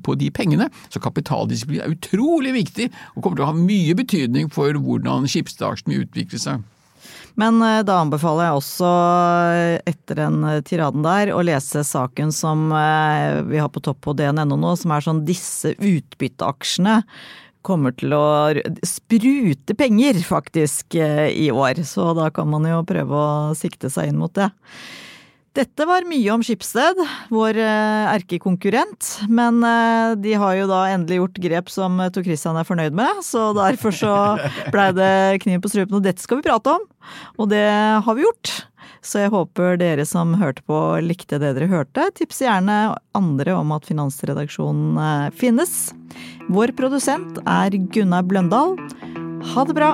på 0.03 0.17
de 0.19 0.27
pengene. 0.35 0.67
Så 0.91 0.99
kapitaldisiplin 1.03 1.85
er 1.85 1.95
utrolig 1.95 2.51
viktig 2.57 2.89
og 3.15 3.23
kommer 3.23 3.39
til 3.39 3.47
å 3.47 3.51
ha 3.53 3.55
mye 3.55 3.95
betydning 3.95 4.51
for 4.51 4.75
hvordan 4.75 5.29
skipsdragsjen 5.31 5.95
utvikler 6.01 6.32
utvikle. 6.37 6.61
Men 7.39 7.61
eh, 7.65 7.81
da 7.85 7.99
anbefaler 8.03 8.47
jeg 8.47 8.59
også, 8.59 8.89
eh, 9.53 9.77
etter 9.89 10.19
den 10.21 10.41
eh, 10.45 10.59
tiraden 10.65 11.05
der, 11.05 11.33
å 11.33 11.41
lese 11.45 11.81
saken 11.87 12.33
som 12.35 12.67
vi 12.69 13.61
har 13.61 13.71
på 13.73 13.81
topp 13.83 14.03
på 14.05 14.17
DNNO 14.17 14.57
nå, 14.59 14.75
som 14.79 14.93
er 14.93 15.05
sånn 15.05 15.23
disse 15.27 15.73
utbytteaksjene 15.77 17.01
kommer 17.63 17.95
til 17.95 18.11
å 18.11 18.51
sprute 18.83 19.75
penger, 19.79 20.19
faktisk, 20.27 20.97
i 20.99 21.47
år. 21.47 21.79
Så 21.87 22.09
da 22.17 22.27
kan 22.35 22.49
man 22.51 22.67
jo 22.67 22.81
prøve 22.83 23.15
å 23.15 23.53
sikte 23.55 23.87
seg 23.93 24.11
inn 24.11 24.19
mot 24.19 24.33
det. 24.35 24.49
Dette 25.53 25.85
var 25.85 26.01
mye 26.09 26.31
om 26.33 26.41
Skipsted, 26.41 26.97
vår 27.29 27.59
eh, 27.61 28.07
erkekonkurrent. 28.15 29.09
Men 29.29 29.59
eh, 29.61 30.15
de 30.17 30.33
har 30.41 30.55
jo 30.57 30.65
da 30.71 30.79
endelig 30.89 31.19
gjort 31.19 31.41
grep 31.45 31.69
som 31.69 32.01
Tor 32.09 32.25
Christian 32.25 32.57
er 32.57 32.65
fornøyd 32.65 32.97
med, 32.97 33.21
så 33.21 33.51
derfor 33.53 33.93
så 33.93 34.13
blei 34.73 34.89
det 34.97 35.43
kniv 35.45 35.61
på 35.61 35.69
strupen. 35.69 35.99
Og 35.99 36.05
dette 36.07 36.25
skal 36.25 36.41
vi 36.41 36.47
prate 36.47 36.73
om, 36.73 36.87
og 37.37 37.51
det 37.53 37.67
har 37.69 38.17
vi 38.17 38.25
gjort. 38.25 38.55
Så 39.05 39.21
jeg 39.21 39.33
håper 39.33 39.77
dere 39.77 40.07
som 40.09 40.33
hørte 40.39 40.63
på 40.65 40.79
likte 41.05 41.37
det 41.37 41.53
dere 41.59 41.69
hørte. 41.69 42.07
Tips 42.17 42.41
gjerne 42.47 42.95
andre 43.13 43.53
om 43.59 43.75
at 43.77 43.85
Finansredaksjonen 43.85 44.97
eh, 44.97 45.31
finnes. 45.37 45.91
Vår 46.49 46.73
produsent 46.79 47.43
er 47.45 47.77
Gunnar 47.93 48.25
Bløndal. 48.25 48.79
Ha 49.53 49.69
det 49.69 49.77
bra! 49.77 49.93